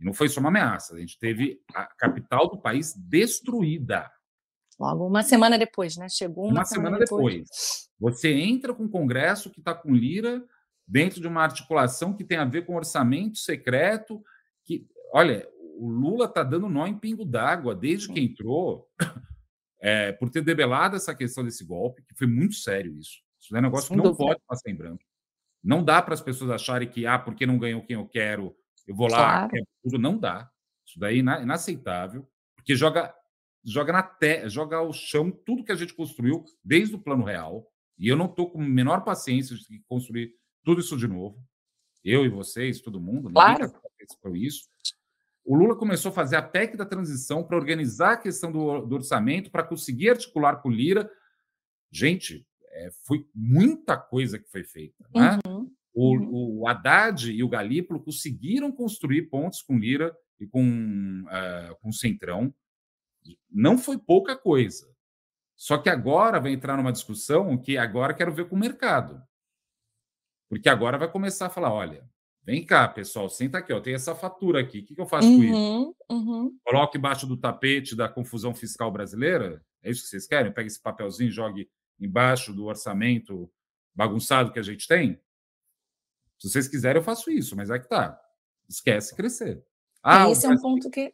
[0.00, 4.10] E não foi só uma ameaça, a gente teve a capital do país destruída.
[4.78, 6.06] Logo uma semana depois, né?
[6.08, 7.34] Chegou uma, uma semana, semana depois.
[7.34, 7.88] depois.
[7.98, 10.44] Você entra com o Congresso que está com Lira
[10.86, 14.22] dentro de uma articulação que tem a ver com orçamento secreto,
[14.64, 15.48] que, olha,
[15.78, 18.88] o Lula está dando nó em pingo d'água desde que entrou,
[19.80, 23.22] é, por ter debelado essa questão desse golpe, que foi muito sério isso.
[23.40, 25.02] Isso é um negócio que não pode passar em branco.
[25.62, 28.56] Não dá para as pessoas acharem que, ah, porque não ganhou quem eu quero,
[28.86, 29.66] eu vou lá, claro.
[29.82, 29.98] tudo.
[29.98, 30.50] Não dá.
[30.86, 33.14] Isso daí é inaceitável, porque joga
[33.64, 37.68] joga na te, joga ao chão tudo que a gente construiu desde o plano real.
[37.98, 41.42] E eu não estou com a menor paciência de construir tudo isso de novo.
[42.04, 43.72] Eu e vocês, todo mundo, claro.
[44.22, 44.68] por isso.
[45.46, 48.96] O Lula começou a fazer a PEC da transição para organizar a questão do, do
[48.96, 51.08] orçamento, para conseguir articular com o Lira.
[51.88, 55.08] Gente, é, foi muita coisa que foi feita.
[55.14, 55.38] Né?
[55.46, 55.70] Uhum.
[55.94, 56.60] O, uhum.
[56.60, 61.94] o Haddad e o Galípolo conseguiram construir pontos com Lira e com, uh, com o
[61.94, 62.52] Centrão.
[63.48, 64.92] Não foi pouca coisa.
[65.54, 69.22] Só que agora vai entrar numa discussão que agora quero ver com o mercado.
[70.48, 72.04] Porque agora vai começar a falar: olha,
[72.46, 75.26] vem cá, pessoal, senta aqui, ó, tem essa fatura aqui, o que, que eu faço
[75.26, 75.96] uhum, com isso?
[76.08, 76.58] Uhum.
[76.64, 79.60] Coloque embaixo do tapete da confusão fiscal brasileira?
[79.82, 80.52] É isso que vocês querem?
[80.52, 81.68] Pega esse papelzinho, jogue
[82.00, 83.50] embaixo do orçamento
[83.92, 85.20] bagunçado que a gente tem?
[86.38, 88.20] Se vocês quiserem, eu faço isso, mas é que tá.
[88.68, 89.64] Esquece crescer.
[90.02, 91.12] Ah, esse é um ponto que.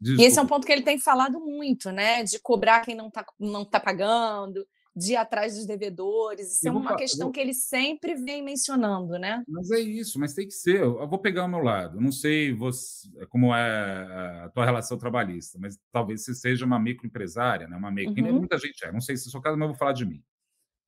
[0.00, 0.22] Desculpa.
[0.22, 2.24] E esse é um ponto que ele tem falado muito, né?
[2.24, 4.66] De cobrar quem não está não tá pagando,
[4.96, 6.52] de ir atrás dos devedores.
[6.52, 7.32] Isso é uma questão vou...
[7.32, 9.42] que ele sempre vem mencionando, né?
[9.48, 10.80] Mas é isso, mas tem que ser.
[10.80, 12.00] Eu vou pegar o meu lado.
[12.00, 17.66] não sei você, como é a tua relação trabalhista, mas talvez você seja uma microempresária,
[17.66, 17.76] né?
[17.76, 18.24] Uma micro...
[18.24, 18.38] Uhum.
[18.38, 18.92] Muita gente é.
[18.92, 20.22] Não sei se é seu caso, mas eu vou falar de mim.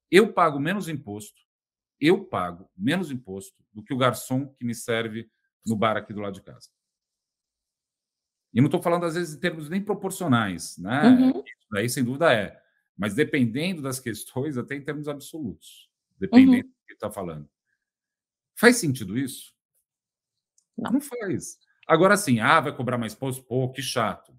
[0.08, 1.42] Eu pago menos imposto,
[2.00, 5.28] eu pago menos imposto do que o garçom que me serve
[5.66, 6.68] no bar aqui do lado de casa.
[8.54, 11.08] E não estou falando, às vezes, em termos nem proporcionais, né?
[11.08, 11.30] Uhum.
[11.30, 12.58] Isso daí, sem dúvida, é
[12.96, 16.72] mas dependendo das questões, até em termos absolutos, dependendo uhum.
[16.72, 17.48] do que está falando.
[18.58, 19.54] Faz sentido isso?
[20.76, 20.92] Não.
[20.92, 21.58] Não faz.
[21.86, 23.44] Agora sim, ah, vai cobrar mais imposto?
[23.44, 24.36] Pô, que chato.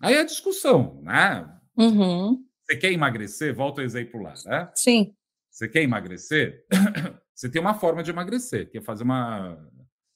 [0.00, 1.60] Aí é discussão, né?
[1.76, 2.44] Uhum.
[2.64, 3.54] Você quer emagrecer?
[3.54, 4.70] Volta o exemplo lá, né?
[4.74, 5.14] Sim.
[5.50, 6.66] Você quer emagrecer?
[7.34, 9.58] Você tem uma forma de emagrecer, que é fazer uma.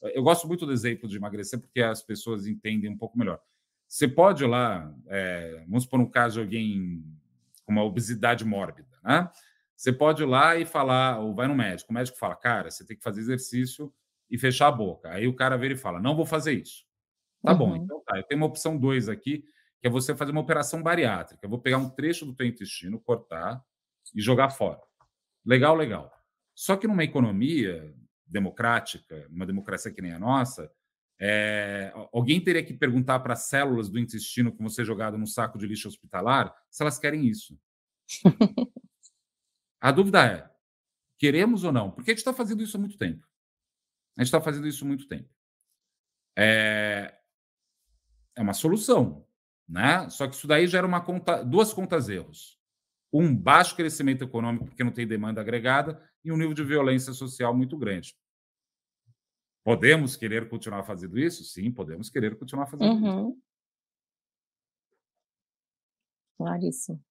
[0.01, 3.40] Eu gosto muito do exemplo de emagrecer porque as pessoas entendem um pouco melhor.
[3.89, 7.03] Você pode ir lá, é, vamos por um caso de alguém
[7.64, 9.30] com uma obesidade mórbida, né?
[9.74, 12.84] Você pode ir lá e falar, ou vai no médico, o médico fala, cara, você
[12.84, 13.93] tem que fazer exercício
[14.28, 15.09] e fechar a boca.
[15.11, 16.84] Aí o cara vira e fala, não vou fazer isso.
[17.43, 17.59] Tá uhum.
[17.59, 18.18] bom, então tá.
[18.18, 19.45] Eu tenho uma opção 2 aqui,
[19.80, 21.45] que é você fazer uma operação bariátrica.
[21.45, 23.64] Eu vou pegar um trecho do teu intestino, cortar
[24.14, 24.80] e jogar fora.
[25.47, 26.12] Legal, legal.
[26.55, 27.95] Só que numa economia
[28.26, 30.70] democrática, numa democracia que nem a nossa,
[31.21, 35.27] é, alguém teria que perguntar para as células do intestino que vão ser jogadas no
[35.27, 37.59] saco de lixo hospitalar se elas querem isso.
[39.81, 40.51] a dúvida é:
[41.19, 41.91] queremos ou não?
[41.91, 43.27] Porque a gente está fazendo isso há muito tempo.
[44.16, 45.29] A gente está fazendo isso há muito tempo.
[46.37, 47.19] É,
[48.37, 49.27] é uma solução,
[49.69, 50.09] né?
[50.11, 52.57] Só que isso daí gera uma conta, duas contas erros.
[53.12, 57.57] Um baixo crescimento econômico, porque não tem demanda agregada, e um nível de violência social
[57.57, 58.14] muito grande.
[59.69, 61.45] Podemos querer continuar fazendo isso?
[61.45, 63.29] Sim, podemos querer continuar fazendo uhum.
[63.29, 63.39] isso.
[66.39, 67.05] Claríssimo.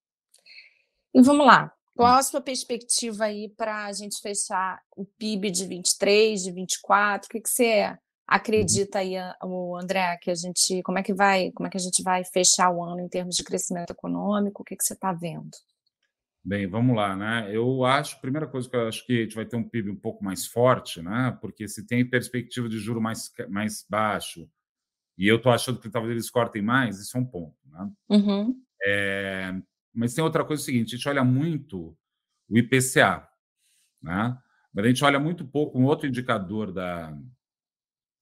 [1.13, 1.71] E vamos lá.
[1.95, 7.27] Qual a sua perspectiva aí para a gente fechar o PIB de 23, de 24?
[7.27, 7.97] O que, que você uhum.
[8.25, 11.79] acredita aí, o André, que a gente, como é que vai, como é que a
[11.79, 14.63] gente vai fechar o ano em termos de crescimento econômico?
[14.63, 15.55] O que, que você está vendo?
[16.47, 17.53] Bem, vamos lá, né?
[17.53, 19.97] Eu acho, primeira coisa que eu acho que a gente vai ter um PIB um
[19.97, 21.37] pouco mais forte, né?
[21.41, 24.49] Porque se tem perspectiva de juro mais, mais baixo,
[25.17, 27.91] e eu estou achando que talvez eles cortem mais, isso é um ponto, né?
[28.07, 28.55] Uhum.
[28.81, 29.53] É,
[29.93, 31.93] mas tem outra coisa é o seguinte: a gente olha muito
[32.49, 33.27] o IPCA,
[34.01, 34.37] né?
[34.73, 37.13] Mas a gente olha muito pouco um outro indicador da,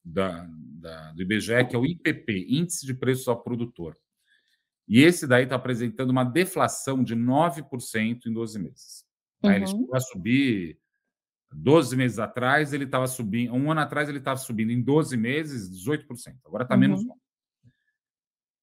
[0.03, 3.95] da, da do IBGE, que é o IPP, Índice de Preços ao Produtor.
[4.88, 9.06] E esse daí está apresentando uma deflação de 9% em 12 meses.
[9.44, 9.52] Uhum.
[9.52, 10.80] Ele chegou a subir
[11.52, 15.70] 12 meses atrás, ele estava subindo, um ano atrás ele estava subindo em 12 meses
[15.72, 16.38] 18%.
[16.46, 16.82] Agora está uhum.
[16.82, 17.08] menos 1.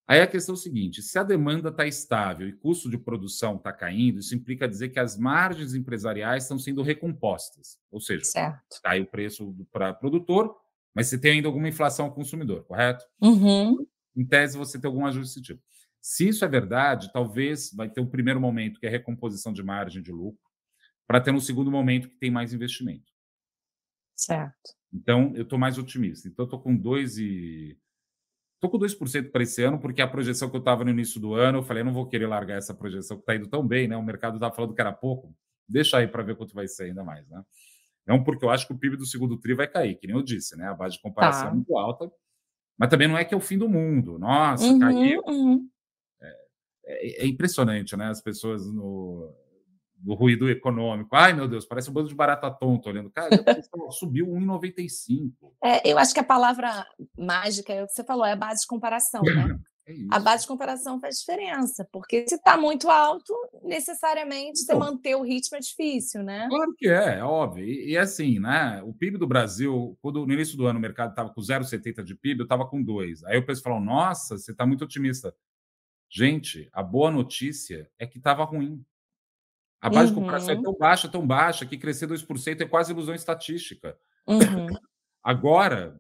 [0.06, 3.56] Aí a questão é o seguinte: se a demanda está estável e custo de produção
[3.56, 7.78] está caindo, isso implica dizer que as margens empresariais estão sendo recompostas.
[7.90, 8.80] Ou seja, certo.
[8.82, 10.54] cai o preço para produtor,
[10.94, 13.04] mas você tem ainda alguma inflação ao consumidor, correto?
[13.20, 13.86] Uhum.
[14.14, 15.62] Em tese, você tem algum ajuste desse tipo.
[16.02, 20.02] Se isso é verdade, talvez vai ter um primeiro momento que é recomposição de margem
[20.02, 20.42] de lucro,
[21.06, 23.10] para ter um segundo momento que tem mais investimento.
[24.16, 24.74] Certo.
[24.92, 26.28] Então, eu estou mais otimista.
[26.28, 27.78] Então, estou com 2 e
[28.62, 31.34] Estou com 2% para esse ano, porque a projeção que eu estava no início do
[31.34, 33.88] ano, eu falei, eu não vou querer largar essa projeção que está indo tão bem,
[33.88, 33.96] né?
[33.96, 35.34] O mercado estava falando que era pouco.
[35.68, 37.42] Deixa aí para ver quanto vai ser ainda mais, né?
[38.06, 40.22] Não porque eu acho que o PIB do segundo TRI vai cair, que nem eu
[40.22, 40.68] disse, né?
[40.68, 41.50] A base de comparação tá.
[41.50, 42.08] é muito alta,
[42.78, 44.16] mas também não é que é o fim do mundo.
[44.16, 45.22] Nossa, uhum, caiu.
[45.26, 45.68] Uhum.
[46.84, 48.06] É, é, é, impressionante, né?
[48.06, 49.32] As pessoas no,
[49.96, 51.14] do ruído econômico.
[51.14, 53.10] Ai, meu Deus, parece um bando de barata tonto olhando.
[53.10, 53.30] Cara,
[53.90, 55.32] subiu 1,95.
[55.62, 58.62] É, eu acho que a palavra mágica é o que você falou, é a base
[58.62, 59.58] de comparação, né?
[59.84, 65.16] É a base de comparação faz diferença, porque se está muito alto, necessariamente você manter
[65.16, 66.46] o ritmo é difícil, né?
[66.48, 67.64] Claro que é, é óbvio.
[67.64, 68.80] E, e, assim, né?
[68.84, 72.14] O PIB do Brasil, quando no início do ano o mercado estava com 0,70 de
[72.14, 73.24] PIB, eu estava com 2.
[73.24, 75.34] Aí o pessoal falou: nossa, você está muito otimista.
[76.14, 78.84] Gente, a boa notícia é que estava ruim.
[79.80, 80.14] A base uhum.
[80.14, 83.98] de comparação é tão baixa, tão baixa, que crescer 2% é quase ilusão estatística.
[84.28, 84.66] Uhum.
[85.24, 85.98] Agora,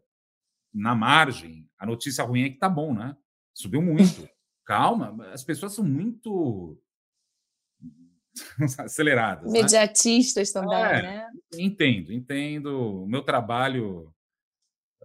[0.72, 3.16] na margem, a notícia ruim é que tá bom, né?
[3.54, 4.28] Subiu muito.
[4.66, 6.78] Calma, as pessoas são muito
[8.80, 9.48] aceleradas.
[9.48, 10.60] Imediatistas né?
[10.60, 11.30] também, é, né?
[11.54, 13.02] Entendo, entendo.
[13.02, 14.14] O meu trabalho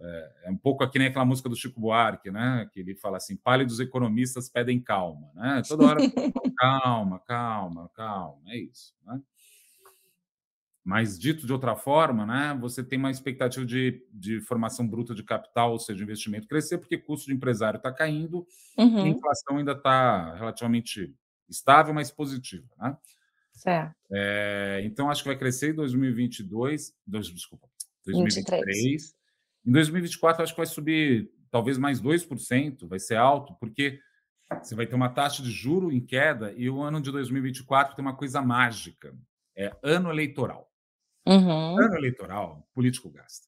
[0.00, 2.68] é, é, um pouco aqui nem aquela música do Chico Buarque, né?
[2.72, 5.62] Que ele fala assim: pálidos economistas pedem calma, né?
[5.66, 6.00] Toda hora,
[6.58, 9.20] calma, calma, calma, é isso, né?
[10.84, 12.56] Mas dito de outra forma, né?
[12.60, 16.96] Você tem uma expectativa de, de formação bruta de capital, ou seja, investimento crescer, porque
[16.96, 18.46] o custo de empresário está caindo,
[18.76, 19.02] uhum.
[19.02, 21.14] a inflação ainda está relativamente
[21.48, 22.96] estável, mas positiva, né?
[23.52, 23.94] Certo.
[24.12, 27.68] É, então acho que vai crescer em 2022, dois, desculpa,
[28.06, 28.64] 2023.
[28.64, 29.17] 23.
[29.66, 34.00] Em 2024, acho que vai subir talvez mais 2%, vai ser alto, porque
[34.62, 38.04] você vai ter uma taxa de juro em queda e o ano de 2024 tem
[38.04, 39.14] uma coisa mágica:
[39.56, 40.70] é ano eleitoral.
[41.26, 41.78] Uhum.
[41.78, 43.46] Ano eleitoral, político gasta.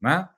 [0.00, 0.28] Né?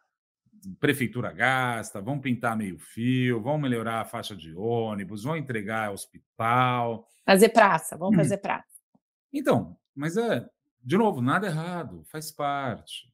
[0.78, 7.08] Prefeitura gasta, vão pintar meio fio, vão melhorar a faixa de ônibus, vão entregar hospital.
[7.24, 8.68] Fazer praça, vamos fazer praça.
[9.32, 10.48] Então, mas é,
[10.82, 13.10] de novo, nada errado, faz parte.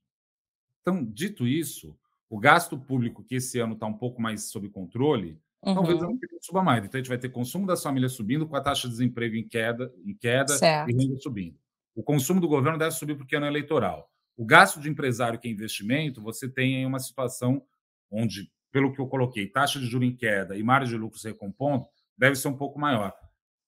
[0.87, 1.99] Então, dito isso,
[2.31, 5.75] o gasto público, que esse ano está um pouco mais sob controle, uhum.
[5.75, 6.85] talvez não suba mais.
[6.85, 9.49] Então, a gente vai ter consumo das famílias subindo, com a taxa de desemprego em
[9.49, 10.55] queda, em queda
[10.87, 11.59] e renda subindo.
[11.93, 14.09] O consumo do governo deve subir porque é ano eleitoral.
[14.37, 17.61] O gasto de empresário, que é investimento, você tem aí uma situação
[18.09, 21.85] onde, pelo que eu coloquei, taxa de juros em queda e margem de lucros recompondo,
[22.17, 23.13] deve ser um pouco maior.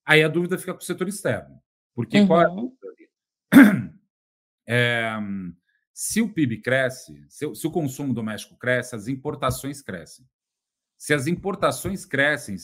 [0.05, 1.59] Aí a dúvida fica com o setor externo.
[1.93, 2.27] Porque uhum.
[2.27, 3.09] qual é a dúvida ali?
[4.65, 5.11] É,
[5.99, 10.25] se o PIB cresce, se, se, o consumo doméstico cresce, as importações crescem.
[10.97, 12.55] Se as importações crescem,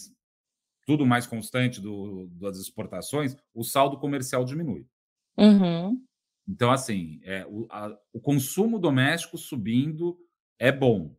[0.86, 4.88] tudo mais constante do, das exportações, o saldo comercial diminui.
[5.38, 6.02] Uhum.
[6.48, 10.18] Então, assim, é, o, a, o consumo doméstico subindo
[10.58, 11.14] é bom,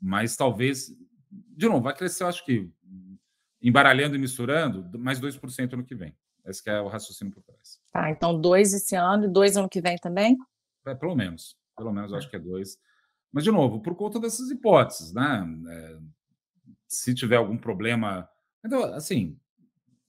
[0.00, 0.96] mas talvez,
[1.30, 2.72] de novo, vai crescer, eu acho que
[3.60, 6.16] embaralhando e misturando, mais 2% ano que vem.
[6.42, 7.78] Esse é o raciocínio por trás.
[7.92, 10.38] Tá, então dois esse ano e dois ano que vem também?
[10.86, 11.56] É, pelo menos.
[11.76, 12.78] Pelo menos acho que é dois.
[13.32, 15.46] Mas, de novo, por conta dessas hipóteses, né?
[15.68, 15.98] É,
[16.88, 18.28] se tiver algum problema.
[18.64, 19.38] Então, assim,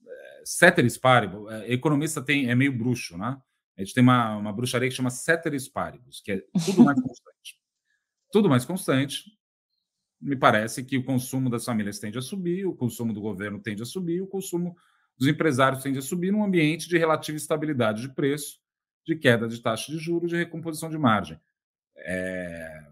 [0.06, 3.40] é, ceteris paribus, é, economista tem, é meio bruxo, né?
[3.78, 7.60] A gente tem uma, uma bruxaria que chama ceteris paribus, que é tudo mais constante.
[8.32, 9.26] tudo mais constante.
[10.20, 13.82] Me parece que o consumo das famílias tende a subir, o consumo do governo tende
[13.82, 14.76] a subir, o consumo
[15.18, 18.60] dos empresários tende a subir num ambiente de relativa estabilidade de preço
[19.06, 21.40] de queda de taxa de juros, de recomposição de margem.
[21.98, 22.88] É...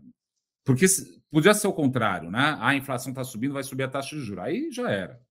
[0.63, 0.85] Porque
[1.31, 2.57] podia ser o contrário, né?
[2.59, 4.43] A inflação está subindo, vai subir a taxa de juros.
[4.43, 5.21] Aí já era.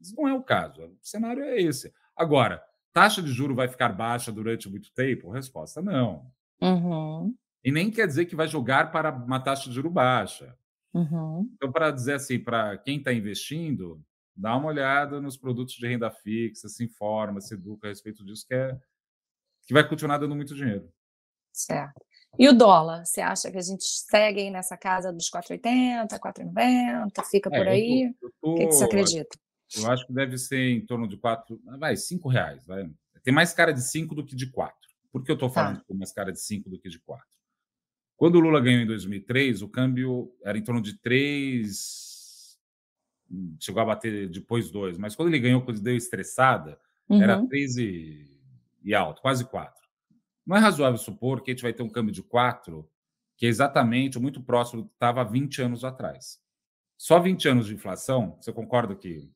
[0.00, 0.82] Isso não é o caso.
[0.82, 1.92] O cenário é esse.
[2.16, 2.62] Agora,
[2.92, 5.30] taxa de juros vai ficar baixa durante muito tempo?
[5.30, 6.30] Resposta: não.
[6.60, 7.34] Uhum.
[7.62, 10.56] E nem quer dizer que vai jogar para uma taxa de juros baixa.
[10.92, 11.50] Uhum.
[11.54, 14.00] Então, para dizer assim, para quem está investindo,
[14.36, 18.46] dá uma olhada nos produtos de renda fixa, se informa, se educa a respeito disso,
[18.46, 18.78] que é
[19.66, 20.90] que vai continuar dando muito dinheiro.
[21.52, 22.04] Certo.
[22.38, 23.04] E o dólar?
[23.04, 27.68] Você acha que a gente segue aí nessa casa dos 4,80, 4,90, fica é, por
[27.68, 28.02] aí?
[28.02, 29.38] Eu tô, eu tô, o que, que, você acredita?
[29.76, 32.64] Eu acho que deve ser em torno de 4, vai, 5 reais.
[32.66, 32.90] Vai.
[33.22, 34.76] Tem mais cara de 5 do que de 4.
[35.12, 35.54] Por que eu estou tá.
[35.54, 37.24] falando que tem mais cara de 5 do que de 4?
[38.16, 42.58] Quando o Lula ganhou em 2003, o câmbio era em torno de 3,
[43.60, 47.22] chegou a bater depois dois, mas quando ele ganhou, quando deu estressada, uhum.
[47.22, 47.76] era três
[48.84, 49.82] e, alto, quase quatro.
[50.46, 52.88] Não é razoável supor que a gente vai ter um câmbio de quatro,
[53.36, 56.38] que é exatamente muito próximo do que estava há 20 anos atrás.
[56.96, 59.30] Só 20 anos de inflação, você concorda que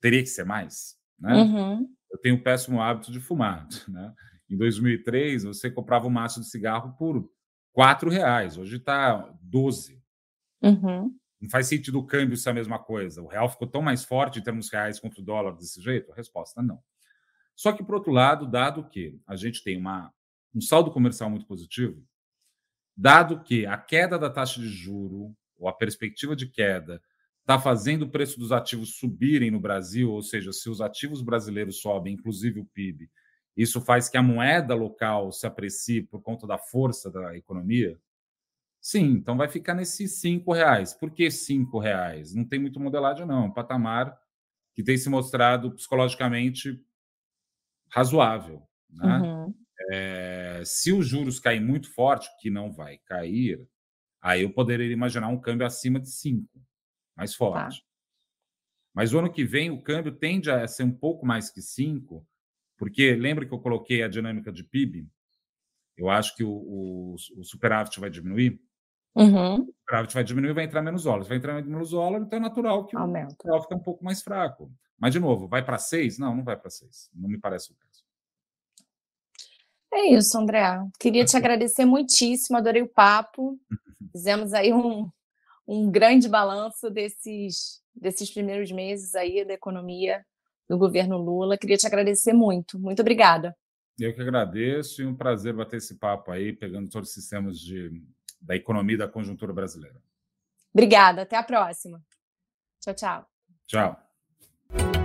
[0.00, 0.96] teria que ser mais?
[1.18, 1.34] Né?
[1.34, 1.88] Uhum.
[2.10, 3.66] Eu tenho o péssimo hábito de fumar.
[3.88, 4.14] Né?
[4.48, 7.28] Em 2003, você comprava um maço de cigarro por
[7.72, 8.58] quatro reais.
[8.58, 10.00] Hoje está 12.
[10.62, 11.16] Uhum.
[11.40, 13.22] Não faz sentido o câmbio ser a mesma coisa.
[13.22, 16.12] O real ficou tão mais forte em termos reais contra o dólar desse jeito?
[16.12, 16.78] A resposta não.
[17.56, 20.12] Só que, por outro lado, dado que a gente tem uma,
[20.54, 22.02] um saldo comercial muito positivo,
[22.96, 27.00] dado que a queda da taxa de juro, ou a perspectiva de queda,
[27.40, 31.80] está fazendo o preço dos ativos subirem no Brasil, ou seja, se os ativos brasileiros
[31.80, 33.08] sobem, inclusive o PIB,
[33.56, 37.98] isso faz que a moeda local se aprecie por conta da força da economia?
[38.80, 40.92] Sim, então vai ficar nesses cinco reais.
[40.92, 42.34] Por que cinco reais?
[42.34, 43.44] Não tem muito modelagem, não.
[43.44, 44.18] É um patamar
[44.74, 46.82] que tem se mostrado psicologicamente
[47.94, 48.60] razoável.
[48.90, 49.18] Né?
[49.18, 49.54] Uhum.
[49.92, 53.64] É, se os juros caem muito forte, que não vai cair,
[54.20, 56.48] aí eu poderia imaginar um câmbio acima de 5,
[57.16, 57.38] mais tá.
[57.38, 57.80] forte.
[57.80, 57.86] Tá.
[58.92, 62.26] Mas o ano que vem o câmbio tende a ser um pouco mais que 5,
[62.76, 65.08] porque lembra que eu coloquei a dinâmica de PIB?
[65.96, 68.60] Eu acho que o, o, o superávit vai diminuir.
[69.14, 69.62] Uhum.
[69.62, 71.28] O vai diminuir vai entrar menos dólares.
[71.28, 73.36] Vai entrar menos dólares, então é natural que Aumenta.
[73.44, 74.70] o real fique um pouco mais fraco.
[74.98, 76.18] Mas, de novo, vai para seis?
[76.18, 77.10] Não, não vai para seis.
[77.14, 78.04] Não me parece o caso.
[79.92, 80.64] É isso, André.
[80.98, 83.58] Queria te agradecer muitíssimo, adorei o papo.
[84.12, 85.08] Fizemos aí um,
[85.66, 90.24] um grande balanço desses, desses primeiros meses aí da economia
[90.68, 91.56] do governo Lula.
[91.56, 92.78] Queria te agradecer muito.
[92.78, 93.56] Muito obrigada.
[93.98, 97.90] Eu que agradeço e um prazer bater esse papo aí, pegando todos os sistemas de,
[98.44, 100.00] da economia e da conjuntura brasileira.
[100.72, 101.22] Obrigada.
[101.22, 102.02] Até a próxima.
[102.80, 103.26] Tchau, tchau.
[103.66, 105.03] Tchau.